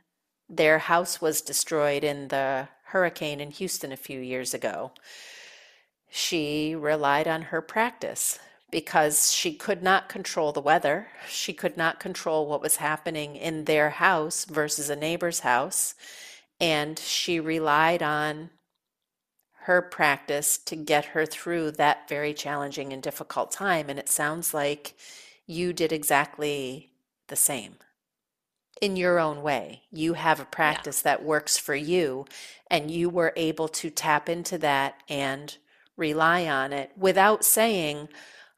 their 0.49 0.79
house 0.79 1.21
was 1.21 1.41
destroyed 1.41 2.03
in 2.03 2.29
the 2.29 2.67
hurricane 2.85 3.39
in 3.39 3.51
Houston 3.51 3.91
a 3.91 3.97
few 3.97 4.19
years 4.19 4.53
ago, 4.53 4.91
she 6.09 6.75
relied 6.75 7.27
on 7.27 7.43
her 7.43 7.61
practice 7.61 8.39
because 8.71 9.31
she 9.31 9.53
could 9.53 9.83
not 9.83 10.09
control 10.09 10.51
the 10.51 10.61
weather. 10.61 11.07
She 11.27 11.53
could 11.53 11.77
not 11.77 11.99
control 11.99 12.47
what 12.47 12.61
was 12.61 12.77
happening 12.77 13.35
in 13.35 13.65
their 13.65 13.91
house 13.91 14.45
versus 14.45 14.89
a 14.89 14.95
neighbor's 14.95 15.41
house. 15.41 15.95
And 16.59 16.99
she 16.99 17.39
relied 17.39 18.03
on 18.03 18.49
her 19.69 19.83
practice 19.83 20.57
to 20.57 20.75
get 20.75 21.05
her 21.05 21.27
through 21.27 21.69
that 21.69 22.09
very 22.09 22.33
challenging 22.33 22.91
and 22.91 23.03
difficult 23.03 23.51
time. 23.51 23.87
And 23.87 23.99
it 23.99 24.09
sounds 24.09 24.51
like 24.51 24.95
you 25.45 25.73
did 25.73 25.93
exactly 25.93 26.89
the 27.27 27.35
same 27.35 27.75
in 28.81 28.95
your 28.95 29.19
own 29.19 29.43
way. 29.43 29.83
You 29.91 30.13
have 30.13 30.39
a 30.39 30.45
practice 30.45 31.03
yeah. 31.05 31.11
that 31.11 31.23
works 31.23 31.59
for 31.59 31.75
you, 31.75 32.25
and 32.71 32.89
you 32.89 33.11
were 33.11 33.31
able 33.35 33.67
to 33.67 33.91
tap 33.91 34.27
into 34.27 34.57
that 34.57 34.95
and 35.07 35.55
rely 35.95 36.47
on 36.47 36.73
it 36.73 36.89
without 36.97 37.45
saying, 37.45 38.09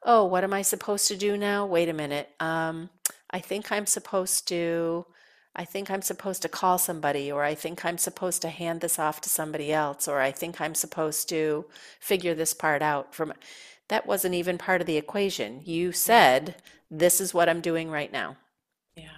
Oh, 0.02 0.24
what 0.24 0.44
am 0.44 0.54
I 0.54 0.62
supposed 0.62 1.08
to 1.08 1.16
do 1.18 1.36
now? 1.36 1.66
Wait 1.66 1.90
a 1.90 1.92
minute. 1.92 2.30
Um, 2.40 2.88
I 3.30 3.38
think 3.40 3.70
I'm 3.70 3.84
supposed 3.86 4.48
to. 4.48 5.04
I 5.54 5.64
think 5.64 5.90
I'm 5.90 6.02
supposed 6.02 6.42
to 6.42 6.48
call 6.48 6.78
somebody, 6.78 7.30
or 7.30 7.44
I 7.44 7.54
think 7.54 7.84
I'm 7.84 7.98
supposed 7.98 8.40
to 8.42 8.48
hand 8.48 8.80
this 8.80 8.98
off 8.98 9.20
to 9.22 9.28
somebody 9.28 9.72
else, 9.72 10.08
or 10.08 10.20
I 10.20 10.32
think 10.32 10.60
I'm 10.60 10.74
supposed 10.74 11.28
to 11.28 11.66
figure 12.00 12.34
this 12.34 12.54
part 12.54 12.80
out. 12.80 13.14
From 13.14 13.34
that 13.88 14.06
wasn't 14.06 14.34
even 14.34 14.56
part 14.56 14.80
of 14.80 14.86
the 14.86 14.96
equation. 14.96 15.60
You 15.64 15.92
said, 15.92 16.56
"This 16.90 17.20
is 17.20 17.34
what 17.34 17.48
I'm 17.48 17.60
doing 17.60 17.90
right 17.90 18.10
now." 18.10 18.38
Yeah. 18.96 19.10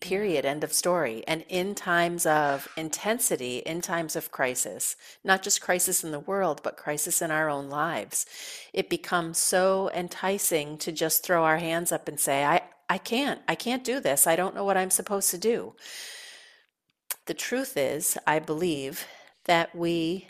Period. 0.00 0.44
End 0.44 0.64
of 0.64 0.72
story. 0.72 1.22
And 1.28 1.44
in 1.48 1.74
times 1.76 2.26
of 2.26 2.68
intensity, 2.76 3.58
in 3.58 3.80
times 3.80 4.16
of 4.16 4.32
crisis, 4.32 4.96
not 5.22 5.42
just 5.42 5.60
crisis 5.60 6.02
in 6.02 6.10
the 6.10 6.20
world, 6.20 6.60
but 6.64 6.76
crisis 6.76 7.22
in 7.22 7.30
our 7.30 7.48
own 7.48 7.68
lives, 7.68 8.26
it 8.72 8.88
becomes 8.88 9.38
so 9.38 9.90
enticing 9.94 10.78
to 10.78 10.90
just 10.92 11.22
throw 11.24 11.44
our 11.44 11.58
hands 11.58 11.92
up 11.92 12.08
and 12.08 12.18
say, 12.18 12.44
I, 12.44 12.62
I 12.88 12.98
can't. 12.98 13.40
I 13.46 13.54
can't 13.54 13.84
do 13.84 14.00
this. 14.00 14.26
I 14.26 14.36
don't 14.36 14.54
know 14.54 14.64
what 14.64 14.76
I'm 14.76 14.90
supposed 14.90 15.30
to 15.30 15.38
do. 15.38 15.74
The 17.26 17.34
truth 17.34 17.76
is, 17.76 18.16
I 18.26 18.38
believe 18.38 19.06
that 19.44 19.74
we 19.74 20.28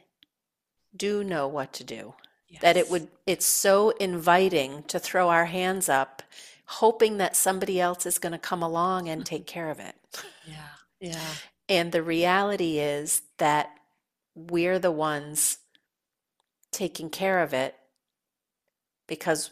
do 0.97 1.23
know 1.23 1.47
what 1.47 1.73
to 1.75 1.85
do. 1.85 2.15
Yes. 2.49 2.63
That 2.63 2.77
it 2.77 2.91
would 2.91 3.09
it's 3.27 3.47
so 3.47 3.91
inviting 3.91 4.83
to 4.85 4.99
throw 4.99 5.29
our 5.29 5.45
hands 5.47 5.89
up 5.89 6.23
hoping 6.65 7.17
that 7.17 7.35
somebody 7.35 7.81
else 7.81 8.05
is 8.05 8.19
going 8.19 8.33
to 8.33 8.39
come 8.39 8.63
along 8.63 9.09
and 9.09 9.25
take 9.25 9.47
care 9.55 9.71
of 9.71 9.79
it. 9.81 9.95
Yeah. 10.47 10.55
Yeah. 11.01 11.31
And 11.69 11.93
the 11.93 12.03
reality 12.03 12.79
is 12.79 13.23
that 13.39 13.71
we're 14.35 14.79
the 14.79 14.91
ones 14.91 15.59
taking 16.71 17.11
care 17.11 17.43
of 17.43 17.55
it 17.55 17.75
because 19.07 19.51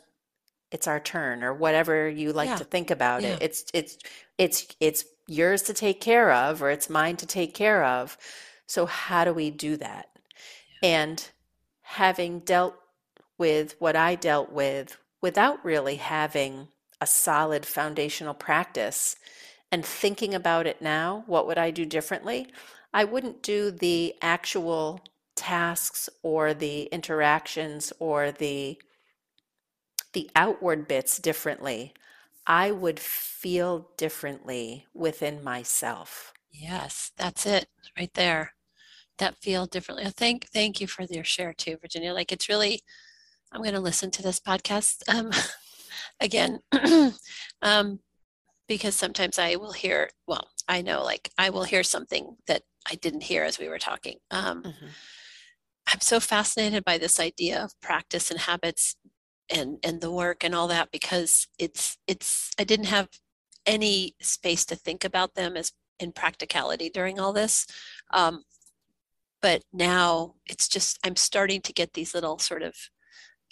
it's 0.77 0.87
our 0.87 1.01
turn 1.01 1.43
or 1.43 1.55
whatever 1.55 2.07
you 2.07 2.35
like 2.35 2.51
yeah. 2.51 2.57
to 2.57 2.65
think 2.65 2.91
about 2.91 3.23
yeah. 3.23 3.31
it. 3.31 3.39
It's 3.41 3.65
it's 3.73 3.97
it's 4.37 4.67
it's 4.79 5.07
yours 5.27 5.63
to 5.63 5.73
take 5.73 6.03
care 6.03 6.31
of 6.31 6.63
or 6.63 6.69
it's 6.71 6.91
mine 6.91 7.17
to 7.17 7.27
take 7.27 7.55
care 7.55 7.83
of. 7.83 8.19
So 8.67 8.85
how 8.85 9.25
do 9.25 9.33
we 9.33 9.51
do 9.51 9.79
that? 9.79 10.11
Yeah. 10.83 10.89
And 10.91 11.31
having 11.81 12.41
dealt 12.41 12.77
with 13.39 13.75
what 13.79 13.97
I 13.97 14.17
dealt 14.17 14.53
with 14.53 14.99
without 15.23 15.65
really 15.65 15.97
having 15.97 16.69
a 17.01 17.07
solid 17.07 17.65
foundational 17.65 18.35
practice 18.35 19.17
and 19.73 19.83
thinking 19.83 20.35
about 20.35 20.67
it 20.67 20.83
now, 20.83 21.25
what 21.27 21.47
would 21.47 21.59
I 21.59 21.71
do 21.71 21.87
differently? 21.87 22.49
I 22.93 23.05
wouldn't 23.05 23.43
do 23.43 23.71
the 23.71 24.15
actual 24.21 25.01
tasks 25.37 26.11
or 26.23 26.53
the 26.53 26.83
interactions 26.85 27.95
or 27.99 28.31
the 28.31 28.79
the 30.17 30.31
outward 30.35 30.89
bits 30.89 31.19
differently. 31.19 31.93
I 32.47 32.71
would 32.71 32.99
feel 32.99 33.91
differently 33.99 34.87
within 34.95 35.45
myself. 35.45 36.33
Yes, 36.51 37.13
that's 37.19 37.45
it 37.45 37.67
right 37.99 38.11
there. 38.15 38.55
That 39.19 39.37
feel 39.37 39.67
differently. 39.67 40.07
Thank 40.07 40.47
thank 40.47 40.81
you 40.81 40.87
for 40.87 41.03
your 41.03 41.23
share 41.23 41.53
too, 41.53 41.77
Virginia. 41.83 42.15
Like 42.15 42.33
it's 42.33 42.49
really 42.49 42.81
I'm 43.53 43.61
going 43.61 43.75
to 43.75 43.81
listen 43.81 44.11
to 44.13 44.23
this 44.23 44.41
podcast 44.41 45.03
um, 45.07 45.33
again 46.21 46.61
um, 47.61 48.01
because 48.69 48.95
sometimes 48.95 49.39
I 49.39 49.57
will 49.57 49.73
hear, 49.73 50.09
well, 50.27 50.49
I 50.67 50.81
know 50.81 51.05
like 51.05 51.29
I 51.37 51.51
will 51.51 51.65
hear 51.65 51.83
something 51.83 52.37
that 52.47 52.63
I 52.91 52.95
didn't 52.95 53.25
hear 53.25 53.45
as 53.45 53.59
we 53.59 53.69
were 53.69 53.79
talking. 53.79 54.17
Um, 54.31 54.63
mm-hmm. 54.63 54.87
I'm 55.93 56.01
so 56.01 56.21
fascinated 56.21 56.87
by 56.87 56.97
this 56.97 57.21
idea 57.21 57.63
of 57.63 57.79
practice 57.83 58.31
and 58.31 58.41
habits 58.41 58.97
and 59.51 59.79
and 59.83 60.01
the 60.01 60.11
work 60.11 60.45
and 60.45 60.55
all 60.55 60.69
that 60.69 60.91
because 60.91 61.47
it's 61.59 61.99
it's 62.07 62.51
I 62.59 62.65
didn't 62.65 62.87
have 62.87 63.09
any 63.65 64.15
space 64.21 64.65
to 64.67 64.77
think 64.77 65.05
about 65.05 65.35
them 65.35 65.57
as 65.57 65.73
in 65.99 66.13
practicality 66.13 66.91
during 66.91 67.19
all 67.19 67.33
this. 67.33 67.67
Um, 68.13 68.45
but 69.43 69.63
now 69.73 70.35
it's 70.47 70.69
just 70.69 70.99
I'm 71.05 71.17
starting 71.17 71.61
to 71.63 71.73
get 71.73 71.93
these 71.93 72.15
little 72.15 72.39
sort 72.39 72.63
of 72.63 72.75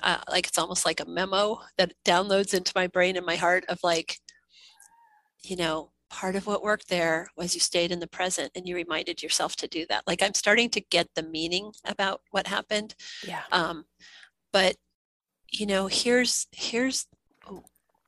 uh, 0.02 0.18
like 0.30 0.46
it's 0.46 0.58
almost 0.58 0.84
like 0.84 1.00
a 1.00 1.08
memo 1.08 1.60
that 1.78 1.92
downloads 2.04 2.54
into 2.54 2.72
my 2.74 2.86
brain 2.86 3.16
and 3.16 3.26
my 3.26 3.36
heart 3.36 3.64
of 3.68 3.78
like 3.82 4.18
you 5.42 5.56
know 5.56 5.90
part 6.10 6.36
of 6.36 6.46
what 6.46 6.62
worked 6.62 6.88
there 6.88 7.28
was 7.36 7.54
you 7.54 7.60
stayed 7.60 7.90
in 7.90 8.00
the 8.00 8.06
present 8.06 8.50
and 8.54 8.68
you 8.68 8.74
reminded 8.74 9.22
yourself 9.22 9.56
to 9.56 9.66
do 9.66 9.84
that 9.88 10.02
like 10.06 10.22
i'm 10.22 10.34
starting 10.34 10.68
to 10.68 10.80
get 10.80 11.08
the 11.14 11.22
meaning 11.22 11.72
about 11.86 12.20
what 12.30 12.46
happened 12.46 12.94
yeah 13.26 13.42
um 13.52 13.84
but 14.52 14.76
you 15.58 15.66
know 15.66 15.86
here's 15.86 16.46
here's 16.52 17.06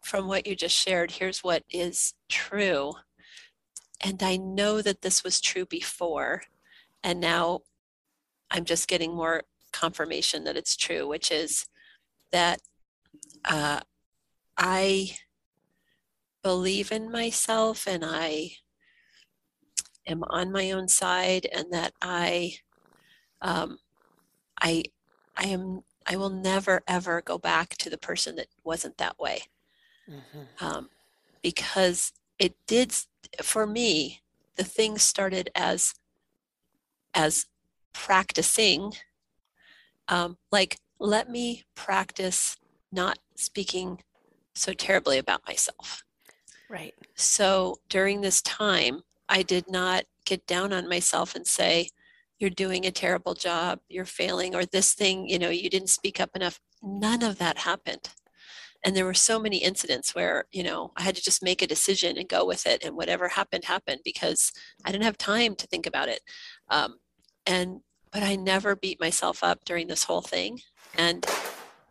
from 0.02 0.28
what 0.28 0.46
you 0.46 0.54
just 0.56 0.76
shared 0.76 1.10
here's 1.12 1.40
what 1.40 1.62
is 1.70 2.14
true. 2.28 2.92
And 4.04 4.22
i 4.22 4.36
know 4.36 4.82
that 4.82 5.02
this 5.02 5.24
was 5.24 5.40
true 5.40 5.64
before 5.64 6.42
and 7.02 7.18
now 7.20 7.60
i'm 8.50 8.64
just 8.64 8.88
getting 8.88 9.14
more 9.14 9.42
confirmation 9.72 10.44
that 10.44 10.56
it's 10.56 10.76
true 10.76 11.08
which 11.08 11.30
is 11.30 11.66
that 12.32 12.60
uh, 13.44 13.80
I 14.56 15.16
believe 16.42 16.92
in 16.92 17.10
myself 17.10 17.86
and 17.86 18.04
I 18.04 18.52
am 20.06 20.22
on 20.24 20.52
my 20.52 20.70
own 20.70 20.88
side 20.88 21.46
and 21.52 21.72
that 21.72 21.92
I 22.00 22.56
um, 23.42 23.78
I 24.60 24.84
I 25.36 25.48
am 25.48 25.82
I 26.06 26.16
will 26.16 26.30
never 26.30 26.82
ever 26.86 27.20
go 27.20 27.38
back 27.38 27.70
to 27.78 27.90
the 27.90 27.98
person 27.98 28.36
that 28.36 28.48
wasn't 28.64 28.98
that 28.98 29.18
way 29.18 29.42
mm-hmm. 30.10 30.64
um, 30.64 30.88
because 31.42 32.12
it 32.38 32.54
did 32.66 32.94
for 33.42 33.66
me 33.66 34.20
the 34.56 34.64
thing 34.64 34.98
started 34.98 35.50
as 35.54 35.94
as 37.14 37.46
practicing 37.92 38.92
um, 40.08 40.36
like 40.52 40.78
let 40.98 41.28
me 41.30 41.64
practice 41.74 42.56
not 42.92 43.18
speaking 43.34 44.02
so 44.54 44.72
terribly 44.72 45.18
about 45.18 45.46
myself. 45.46 46.02
Right. 46.68 46.94
So 47.14 47.78
during 47.88 48.20
this 48.20 48.42
time, 48.42 49.02
I 49.28 49.42
did 49.42 49.70
not 49.70 50.04
get 50.24 50.46
down 50.46 50.72
on 50.72 50.88
myself 50.88 51.34
and 51.34 51.46
say, 51.46 51.90
you're 52.38 52.50
doing 52.50 52.84
a 52.84 52.90
terrible 52.90 53.34
job, 53.34 53.80
you're 53.88 54.04
failing, 54.04 54.54
or 54.54 54.64
this 54.64 54.92
thing, 54.94 55.28
you 55.28 55.38
know, 55.38 55.48
you 55.48 55.70
didn't 55.70 55.88
speak 55.88 56.20
up 56.20 56.30
enough. 56.34 56.60
None 56.82 57.22
of 57.22 57.38
that 57.38 57.58
happened. 57.58 58.10
And 58.84 58.94
there 58.94 59.06
were 59.06 59.14
so 59.14 59.40
many 59.40 59.56
incidents 59.56 60.14
where, 60.14 60.44
you 60.52 60.62
know, 60.62 60.92
I 60.96 61.02
had 61.02 61.16
to 61.16 61.22
just 61.22 61.42
make 61.42 61.62
a 61.62 61.66
decision 61.66 62.18
and 62.18 62.28
go 62.28 62.44
with 62.44 62.66
it. 62.66 62.84
And 62.84 62.94
whatever 62.94 63.28
happened, 63.28 63.64
happened 63.64 64.00
because 64.04 64.52
I 64.84 64.92
didn't 64.92 65.04
have 65.04 65.18
time 65.18 65.56
to 65.56 65.66
think 65.66 65.86
about 65.86 66.08
it. 66.08 66.20
Um, 66.68 66.98
and, 67.46 67.80
but 68.12 68.22
I 68.22 68.36
never 68.36 68.76
beat 68.76 69.00
myself 69.00 69.42
up 69.42 69.64
during 69.64 69.88
this 69.88 70.04
whole 70.04 70.20
thing. 70.20 70.60
And 70.96 71.26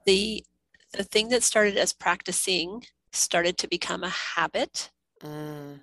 the 0.05 0.45
the 0.93 1.03
thing 1.03 1.27
that 1.29 1.43
started 1.43 1.77
as 1.77 1.91
practicing 1.91 2.85
started 3.11 3.57
to 3.57 3.67
become 3.67 4.03
a 4.03 4.09
habit. 4.09 4.91
Mm. 5.21 5.79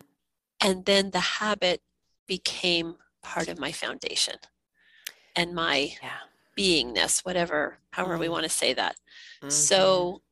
And 0.61 0.84
then 0.86 1.11
the 1.11 1.20
habit 1.20 1.82
became 2.26 2.97
part 3.22 3.49
of 3.49 3.59
my 3.59 3.72
foundation 3.72 4.36
and 5.37 5.55
my 5.55 5.95
yeah. 6.03 6.11
beingness, 6.59 7.24
whatever, 7.24 7.78
however 7.93 8.16
mm. 8.16 8.20
we 8.20 8.28
want 8.28 8.45
to 8.45 8.49
say 8.49 8.72
that. 8.74 8.97
Mm-hmm. 9.41 9.51
So 9.51 10.22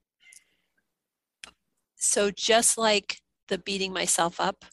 so 1.97 2.31
just 2.31 2.79
like 2.79 3.21
the 3.49 3.59
beating 3.59 3.93
myself 3.93 4.41
up, 4.41 4.65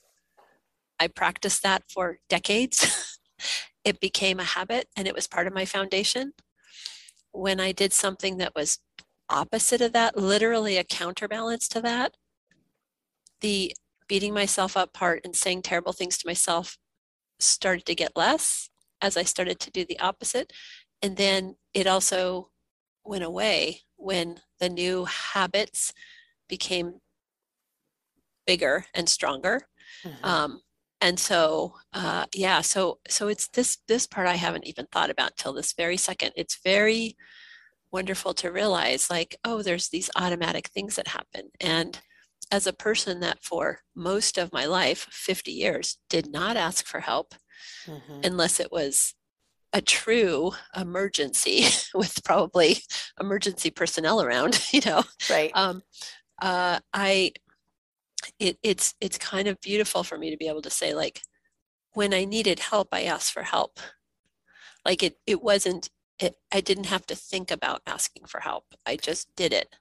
I 0.99 1.07
practiced 1.07 1.61
that 1.63 1.83
for 1.89 2.19
decades. 2.29 3.19
it 3.83 3.99
became 3.99 4.39
a 4.39 4.43
habit 4.43 4.87
and 4.95 5.07
it 5.07 5.15
was 5.15 5.27
part 5.27 5.47
of 5.47 5.53
my 5.53 5.65
foundation 5.65 6.33
when 7.31 7.59
I 7.59 7.71
did 7.71 7.93
something 7.93 8.37
that 8.37 8.55
was 8.55 8.79
opposite 9.29 9.81
of 9.81 9.93
that, 9.93 10.17
literally 10.17 10.77
a 10.77 10.83
counterbalance 10.83 11.67
to 11.69 11.81
that, 11.81 12.15
the 13.41 13.75
beating 14.07 14.33
myself 14.33 14.75
up 14.75 14.93
part 14.93 15.21
and 15.23 15.35
saying 15.35 15.61
terrible 15.61 15.93
things 15.93 16.17
to 16.17 16.27
myself 16.27 16.77
started 17.39 17.85
to 17.85 17.95
get 17.95 18.17
less 18.17 18.69
as 19.01 19.17
I 19.17 19.23
started 19.23 19.59
to 19.59 19.71
do 19.71 19.85
the 19.85 19.99
opposite. 19.99 20.53
And 21.01 21.17
then 21.17 21.55
it 21.73 21.87
also 21.87 22.49
went 23.03 23.23
away 23.23 23.81
when 23.95 24.39
the 24.59 24.69
new 24.69 25.05
habits 25.05 25.93
became 26.49 26.99
bigger 28.45 28.85
and 28.93 29.07
stronger. 29.07 29.67
Mm-hmm. 30.03 30.25
Um, 30.25 30.61
and 31.01 31.19
so 31.19 31.75
uh, 31.93 32.25
yeah 32.33 32.61
so 32.61 32.99
so 33.07 33.27
it's 33.27 33.47
this 33.49 33.77
this 33.87 34.07
part 34.07 34.27
i 34.27 34.35
haven't 34.35 34.67
even 34.67 34.87
thought 34.91 35.09
about 35.09 35.35
till 35.37 35.53
this 35.53 35.73
very 35.73 35.97
second 35.97 36.31
it's 36.35 36.59
very 36.63 37.15
wonderful 37.91 38.33
to 38.33 38.51
realize 38.51 39.09
like 39.09 39.37
oh 39.43 39.61
there's 39.61 39.89
these 39.89 40.09
automatic 40.15 40.67
things 40.69 40.95
that 40.95 41.07
happen 41.07 41.49
and 41.59 42.01
as 42.51 42.65
a 42.65 42.73
person 42.73 43.19
that 43.19 43.43
for 43.43 43.79
most 43.95 44.37
of 44.37 44.53
my 44.53 44.65
life 44.65 45.07
50 45.11 45.51
years 45.51 45.97
did 46.09 46.31
not 46.31 46.57
ask 46.57 46.85
for 46.85 46.99
help 46.99 47.35
mm-hmm. 47.85 48.21
unless 48.23 48.59
it 48.59 48.71
was 48.71 49.13
a 49.73 49.81
true 49.81 50.51
emergency 50.75 51.65
with 51.93 52.23
probably 52.23 52.77
emergency 53.19 53.69
personnel 53.69 54.21
around 54.21 54.61
you 54.73 54.81
know? 54.85 55.03
Right. 55.29 55.51
Um, 55.53 55.83
uh, 56.41 56.79
i 56.93 57.31
it, 58.39 58.57
it's 58.61 58.93
it's 59.01 59.17
kind 59.17 59.47
of 59.47 59.59
beautiful 59.61 60.03
for 60.03 60.17
me 60.17 60.29
to 60.31 60.37
be 60.37 60.47
able 60.47 60.61
to 60.61 60.69
say 60.69 60.93
like 60.93 61.21
when 61.93 62.13
i 62.13 62.25
needed 62.25 62.59
help 62.59 62.89
i 62.91 63.03
asked 63.03 63.31
for 63.31 63.43
help. 63.43 63.79
Like 64.85 65.03
it 65.03 65.17
it 65.25 65.41
wasn't 65.41 65.89
it, 66.19 66.35
i 66.51 66.61
didn't 66.61 66.85
have 66.85 67.05
to 67.07 67.15
think 67.15 67.51
about 67.51 67.81
asking 67.87 68.25
for 68.25 68.39
help. 68.39 68.65
I 68.85 68.95
just 68.95 69.35
did 69.35 69.53
it. 69.53 69.75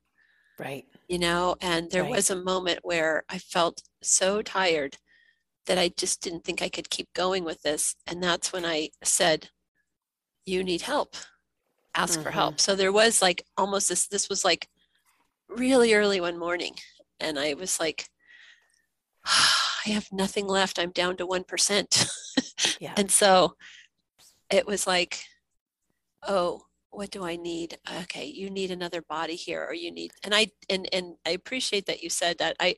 Right. 0.58 0.86
You 1.08 1.18
know 1.18 1.56
and 1.60 1.90
there 1.90 2.02
right. 2.02 2.12
was 2.12 2.30
a 2.30 2.36
moment 2.36 2.80
where 2.82 3.24
i 3.28 3.38
felt 3.38 3.82
so 4.02 4.42
tired 4.42 4.96
that 5.66 5.78
i 5.78 5.88
just 5.96 6.22
didn't 6.22 6.44
think 6.44 6.62
i 6.62 6.68
could 6.68 6.90
keep 6.90 7.12
going 7.12 7.44
with 7.44 7.62
this 7.62 7.94
and 8.06 8.22
that's 8.22 8.52
when 8.52 8.64
i 8.64 8.88
said 9.02 9.50
you 10.44 10.62
need 10.62 10.82
help 10.82 11.14
ask 11.94 12.14
mm-hmm. 12.14 12.22
for 12.22 12.30
help 12.30 12.60
so 12.60 12.74
there 12.74 12.92
was 12.92 13.22
like 13.22 13.44
almost 13.56 13.88
this 13.88 14.06
this 14.08 14.28
was 14.28 14.44
like 14.44 14.68
really 15.48 15.94
early 15.94 16.20
one 16.20 16.38
morning 16.38 16.74
and 17.20 17.38
i 17.38 17.54
was 17.54 17.80
like 17.80 18.08
I 19.86 19.90
have 19.90 20.10
nothing 20.12 20.46
left. 20.46 20.78
I'm 20.78 20.90
down 20.90 21.16
to 21.18 21.26
1%. 21.26 22.76
yeah. 22.80 22.94
And 22.96 23.10
so 23.10 23.54
it 24.50 24.66
was 24.66 24.86
like, 24.86 25.22
oh, 26.26 26.62
what 26.90 27.10
do 27.10 27.24
I 27.24 27.36
need? 27.36 27.78
Okay, 28.02 28.24
you 28.24 28.50
need 28.50 28.70
another 28.70 29.02
body 29.02 29.36
here 29.36 29.64
or 29.64 29.74
you 29.74 29.92
need 29.92 30.12
and 30.24 30.34
I 30.34 30.46
and 30.70 30.88
and 30.94 31.16
I 31.26 31.30
appreciate 31.30 31.84
that 31.86 32.02
you 32.02 32.08
said 32.08 32.38
that. 32.38 32.56
I 32.58 32.76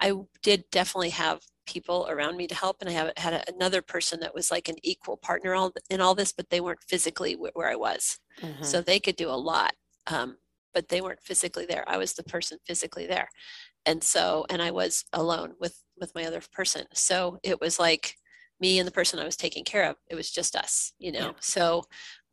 I 0.00 0.14
did 0.42 0.64
definitely 0.70 1.10
have 1.10 1.42
people 1.70 2.06
around 2.10 2.36
me 2.36 2.46
to 2.46 2.54
help 2.54 2.78
and 2.80 2.88
I 2.88 2.92
have 2.92 3.12
had 3.16 3.32
a, 3.32 3.54
another 3.54 3.82
person 3.82 4.20
that 4.20 4.34
was 4.34 4.50
like 4.50 4.68
an 4.68 4.76
equal 4.82 5.16
partner 5.16 5.54
all, 5.54 5.72
in 5.88 6.00
all 6.00 6.14
this 6.14 6.32
but 6.32 6.50
they 6.50 6.60
weren't 6.60 6.82
physically 6.88 7.36
where, 7.36 7.52
where 7.54 7.70
I 7.70 7.76
was. 7.76 8.18
Mm-hmm. 8.42 8.64
So 8.64 8.80
they 8.80 9.00
could 9.00 9.16
do 9.16 9.30
a 9.30 9.32
lot. 9.32 9.74
Um, 10.06 10.36
but 10.72 10.88
they 10.88 11.00
weren't 11.00 11.22
physically 11.22 11.66
there. 11.66 11.84
I 11.88 11.96
was 11.96 12.12
the 12.12 12.22
person 12.22 12.58
physically 12.64 13.06
there 13.06 13.28
and 13.86 14.02
so 14.02 14.44
and 14.50 14.60
i 14.60 14.70
was 14.70 15.04
alone 15.12 15.54
with 15.60 15.82
with 15.98 16.14
my 16.14 16.24
other 16.24 16.40
person 16.52 16.84
so 16.92 17.38
it 17.42 17.60
was 17.60 17.78
like 17.78 18.16
me 18.60 18.78
and 18.78 18.86
the 18.86 18.92
person 18.92 19.18
i 19.18 19.24
was 19.24 19.36
taking 19.36 19.64
care 19.64 19.88
of 19.88 19.96
it 20.08 20.14
was 20.14 20.30
just 20.30 20.56
us 20.56 20.92
you 20.98 21.12
know 21.12 21.18
yeah. 21.18 21.32
so 21.40 21.84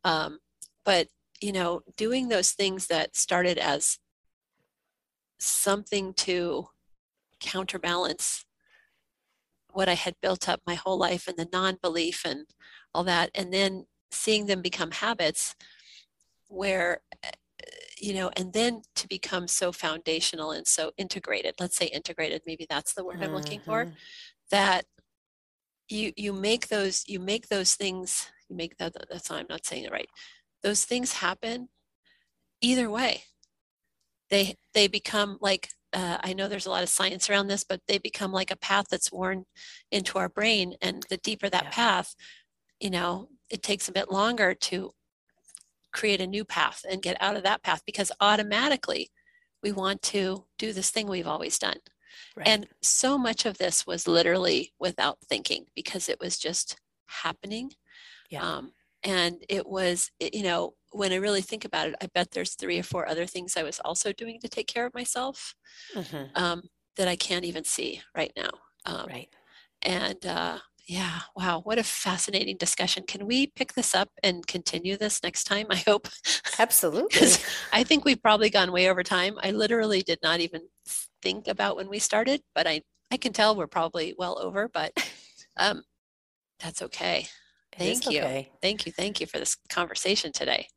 um 0.04 0.38
but 0.84 1.08
you 1.40 1.52
know 1.52 1.80
doing 1.96 2.28
those 2.28 2.52
things 2.52 2.86
that 2.86 3.16
started 3.16 3.58
as 3.58 3.98
something 5.38 6.12
to 6.14 6.66
counterbalance 7.40 8.44
what 9.78 9.88
i 9.88 9.94
had 9.94 10.14
built 10.20 10.48
up 10.48 10.60
my 10.66 10.74
whole 10.74 10.98
life 10.98 11.26
and 11.28 11.36
the 11.38 11.48
non-belief 11.52 12.22
and 12.24 12.46
all 12.94 13.04
that 13.04 13.30
and 13.34 13.52
then 13.52 13.86
seeing 14.10 14.46
them 14.46 14.60
become 14.62 14.90
habits 14.90 15.54
where 16.48 17.00
you 18.00 18.14
know, 18.14 18.30
and 18.36 18.52
then 18.52 18.82
to 18.94 19.08
become 19.08 19.48
so 19.48 19.72
foundational 19.72 20.52
and 20.52 20.66
so 20.66 20.92
integrated, 20.96 21.54
let's 21.58 21.76
say 21.76 21.86
integrated, 21.86 22.42
maybe 22.46 22.66
that's 22.68 22.94
the 22.94 23.04
word 23.04 23.16
mm-hmm. 23.16 23.24
I'm 23.24 23.34
looking 23.34 23.60
for, 23.60 23.84
mm-hmm. 23.84 23.94
that 24.50 24.84
you 25.88 26.12
you 26.16 26.32
make 26.32 26.68
those 26.68 27.04
you 27.06 27.18
make 27.18 27.48
those 27.48 27.74
things 27.74 28.30
you 28.48 28.56
make 28.56 28.76
that 28.76 28.94
that's 29.10 29.30
I'm 29.30 29.46
not 29.48 29.64
saying 29.64 29.84
it 29.84 29.92
right. 29.92 30.08
Those 30.62 30.84
things 30.84 31.14
happen 31.14 31.68
either 32.60 32.90
way. 32.90 33.24
They 34.30 34.56
they 34.74 34.86
become 34.86 35.38
like 35.40 35.70
uh, 35.92 36.18
I 36.20 36.32
know 36.32 36.48
there's 36.48 36.66
a 36.66 36.70
lot 36.70 36.82
of 36.82 36.88
science 36.88 37.30
around 37.30 37.48
this, 37.48 37.64
but 37.64 37.80
they 37.88 37.98
become 37.98 38.32
like 38.32 38.50
a 38.50 38.56
path 38.56 38.86
that's 38.90 39.12
worn 39.12 39.44
into 39.90 40.18
our 40.18 40.28
brain, 40.28 40.74
and 40.82 41.04
the 41.08 41.16
deeper 41.18 41.48
that 41.48 41.64
yeah. 41.64 41.70
path, 41.70 42.14
you 42.80 42.90
know, 42.90 43.28
it 43.50 43.62
takes 43.62 43.88
a 43.88 43.92
bit 43.92 44.10
longer 44.10 44.54
to 44.54 44.92
create 45.92 46.20
a 46.20 46.26
new 46.26 46.44
path 46.44 46.84
and 46.88 47.02
get 47.02 47.16
out 47.20 47.36
of 47.36 47.42
that 47.42 47.62
path 47.62 47.82
because 47.86 48.12
automatically 48.20 49.10
we 49.62 49.72
want 49.72 50.02
to 50.02 50.44
do 50.58 50.72
this 50.72 50.90
thing 50.90 51.08
we've 51.08 51.26
always 51.26 51.58
done. 51.58 51.78
Right. 52.36 52.46
And 52.46 52.66
so 52.82 53.18
much 53.18 53.46
of 53.46 53.58
this 53.58 53.86
was 53.86 54.06
literally 54.06 54.72
without 54.78 55.18
thinking 55.28 55.64
because 55.74 56.08
it 56.08 56.20
was 56.20 56.38
just 56.38 56.76
happening. 57.06 57.72
Yeah. 58.30 58.42
Um, 58.42 58.72
and 59.02 59.42
it 59.48 59.66
was, 59.66 60.10
you 60.20 60.42
know, 60.42 60.74
when 60.92 61.12
I 61.12 61.16
really 61.16 61.42
think 61.42 61.64
about 61.64 61.88
it, 61.88 61.94
I 62.02 62.08
bet 62.14 62.30
there's 62.30 62.54
three 62.54 62.78
or 62.78 62.82
four 62.82 63.08
other 63.08 63.26
things 63.26 63.56
I 63.56 63.62
was 63.62 63.80
also 63.84 64.12
doing 64.12 64.40
to 64.40 64.48
take 64.48 64.66
care 64.66 64.86
of 64.86 64.94
myself 64.94 65.54
mm-hmm. 65.94 66.24
um, 66.34 66.62
that 66.96 67.08
I 67.08 67.16
can't 67.16 67.44
even 67.44 67.64
see 67.64 68.00
right 68.16 68.32
now. 68.36 68.50
Um, 68.86 69.06
right. 69.08 69.28
And 69.82 70.24
uh, 70.24 70.58
yeah, 70.86 71.20
wow, 71.36 71.60
what 71.60 71.78
a 71.78 71.84
fascinating 71.84 72.56
discussion. 72.56 73.04
Can 73.06 73.26
we 73.26 73.48
pick 73.48 73.74
this 73.74 73.94
up 73.94 74.08
and 74.22 74.46
continue 74.46 74.96
this 74.96 75.22
next 75.22 75.44
time? 75.44 75.66
I 75.70 75.76
hope. 75.76 76.08
Absolutely. 76.58 77.28
I 77.72 77.84
think 77.84 78.04
we've 78.04 78.22
probably 78.22 78.48
gone 78.48 78.72
way 78.72 78.88
over 78.88 79.02
time. 79.02 79.38
I 79.42 79.50
literally 79.50 80.00
did 80.00 80.18
not 80.22 80.40
even 80.40 80.62
think 81.22 81.46
about 81.46 81.76
when 81.76 81.90
we 81.90 81.98
started, 81.98 82.40
but 82.54 82.66
I, 82.66 82.82
I 83.10 83.18
can 83.18 83.34
tell 83.34 83.54
we're 83.54 83.66
probably 83.66 84.14
well 84.18 84.38
over, 84.40 84.68
but 84.72 84.92
um, 85.58 85.82
that's 86.58 86.80
okay. 86.82 87.26
Thank 87.76 88.10
you. 88.10 88.20
Okay. 88.20 88.50
Thank 88.62 88.86
you. 88.86 88.92
Thank 88.92 89.20
you 89.20 89.26
for 89.26 89.38
this 89.38 89.56
conversation 89.68 90.32
today. 90.32 90.68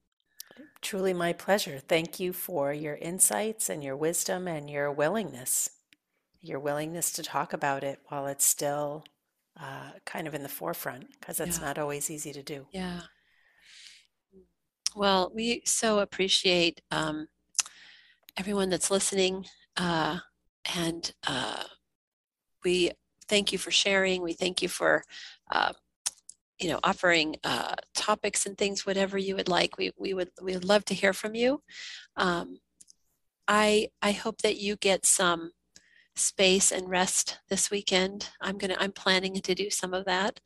Truly 0.81 1.13
my 1.13 1.33
pleasure. 1.33 1.79
Thank 1.79 2.19
you 2.19 2.33
for 2.33 2.73
your 2.73 2.95
insights 2.95 3.69
and 3.69 3.83
your 3.83 3.95
wisdom 3.95 4.47
and 4.47 4.69
your 4.69 4.91
willingness. 4.91 5.69
Your 6.41 6.59
willingness 6.59 7.11
to 7.13 7.23
talk 7.23 7.53
about 7.53 7.83
it 7.83 7.99
while 8.07 8.25
it's 8.25 8.45
still 8.45 9.05
uh, 9.59 9.91
kind 10.05 10.27
of 10.27 10.33
in 10.33 10.43
the 10.43 10.49
forefront 10.49 11.11
because 11.19 11.39
it's 11.39 11.59
yeah. 11.59 11.65
not 11.65 11.77
always 11.77 12.09
easy 12.09 12.33
to 12.33 12.41
do. 12.41 12.65
Yeah. 12.71 13.01
Well, 14.95 15.31
we 15.33 15.61
so 15.65 15.99
appreciate 15.99 16.81
um, 16.91 17.27
everyone 18.37 18.69
that's 18.69 18.91
listening, 18.91 19.45
uh, 19.77 20.19
and 20.75 21.13
uh, 21.25 21.63
we 22.63 22.91
thank 23.27 23.51
you 23.51 23.57
for 23.57 23.71
sharing. 23.71 24.21
We 24.21 24.33
thank 24.33 24.61
you 24.61 24.67
for, 24.67 25.03
uh, 25.51 25.73
you 26.61 26.69
know, 26.69 26.79
offering 26.83 27.35
uh, 27.43 27.73
topics 27.95 28.45
and 28.45 28.57
things, 28.57 28.85
whatever 28.85 29.17
you 29.17 29.35
would 29.35 29.49
like. 29.49 29.77
We 29.77 29.91
we 29.97 30.13
would 30.13 30.29
we 30.41 30.53
would 30.53 30.65
love 30.65 30.85
to 30.85 30.93
hear 30.93 31.11
from 31.11 31.35
you. 31.35 31.61
Um, 32.15 32.59
I 33.47 33.89
I 34.01 34.11
hope 34.11 34.41
that 34.43 34.57
you 34.57 34.75
get 34.75 35.05
some 35.05 35.51
space 36.15 36.71
and 36.71 36.87
rest 36.89 37.39
this 37.49 37.71
weekend. 37.71 38.29
I'm 38.41 38.57
gonna 38.57 38.77
I'm 38.79 38.91
planning 38.91 39.41
to 39.41 39.55
do 39.55 39.69
some 39.71 39.93
of 39.93 40.05
that. 40.05 40.39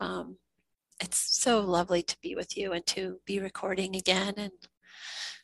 Um, 0.00 0.38
it's 1.00 1.40
so 1.40 1.60
lovely 1.60 2.02
to 2.02 2.16
be 2.22 2.34
with 2.34 2.56
you 2.56 2.72
and 2.72 2.84
to 2.86 3.20
be 3.26 3.38
recording 3.38 3.94
again, 3.94 4.34
and 4.38 4.52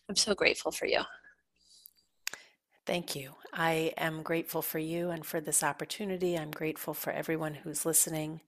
I'm 0.09 0.17
so 0.17 0.35
grateful 0.35 0.73
for 0.73 0.87
you. 0.87 1.03
Thank 2.87 3.15
you. 3.17 3.35
I 3.53 3.93
am 3.97 4.23
grateful 4.23 4.61
for 4.61 4.79
you 4.79 5.11
and 5.11 5.25
for 5.25 5.41
this 5.41 5.63
opportunity. 5.63 6.37
I'm 6.37 6.51
grateful 6.51 6.93
for 6.93 7.13
everyone 7.13 7.55
who's 7.55 7.87
listening. 7.87 8.41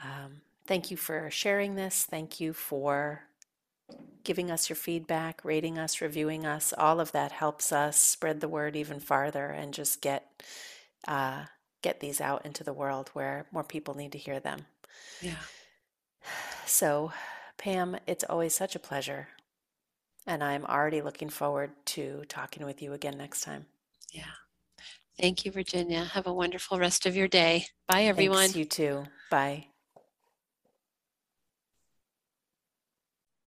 Um, 0.00 0.42
thank 0.72 0.90
you 0.90 0.96
for 0.96 1.30
sharing 1.30 1.74
this. 1.74 2.06
Thank 2.06 2.40
you 2.40 2.54
for 2.54 3.24
giving 4.24 4.50
us 4.50 4.70
your 4.70 4.76
feedback, 4.76 5.44
rating 5.44 5.78
us, 5.78 6.00
reviewing 6.00 6.46
us, 6.46 6.72
all 6.78 6.98
of 6.98 7.12
that 7.12 7.30
helps 7.30 7.72
us 7.72 7.98
spread 7.98 8.40
the 8.40 8.48
word 8.48 8.74
even 8.74 8.98
farther 8.98 9.48
and 9.48 9.74
just 9.74 10.00
get 10.00 10.42
uh, 11.06 11.44
get 11.82 12.00
these 12.00 12.22
out 12.22 12.46
into 12.46 12.64
the 12.64 12.72
world 12.72 13.10
where 13.12 13.44
more 13.52 13.64
people 13.64 13.92
need 13.94 14.12
to 14.12 14.18
hear 14.18 14.40
them. 14.40 14.64
Yeah. 15.20 15.34
So, 16.64 17.12
Pam, 17.58 17.98
it's 18.06 18.24
always 18.24 18.54
such 18.54 18.74
a 18.74 18.78
pleasure. 18.78 19.28
And 20.26 20.42
I'm 20.42 20.64
already 20.64 21.02
looking 21.02 21.28
forward 21.28 21.72
to 21.86 22.22
talking 22.28 22.64
with 22.64 22.80
you 22.80 22.94
again 22.94 23.18
next 23.18 23.42
time. 23.42 23.66
Yeah. 24.10 24.22
Thank 25.20 25.44
you, 25.44 25.50
Virginia. 25.50 26.04
Have 26.04 26.28
a 26.28 26.32
wonderful 26.32 26.78
rest 26.78 27.04
of 27.04 27.14
your 27.14 27.28
day. 27.28 27.66
Bye, 27.88 28.04
everyone. 28.04 28.38
Thanks, 28.38 28.56
you 28.56 28.64
too. 28.64 29.04
Bye. 29.28 29.66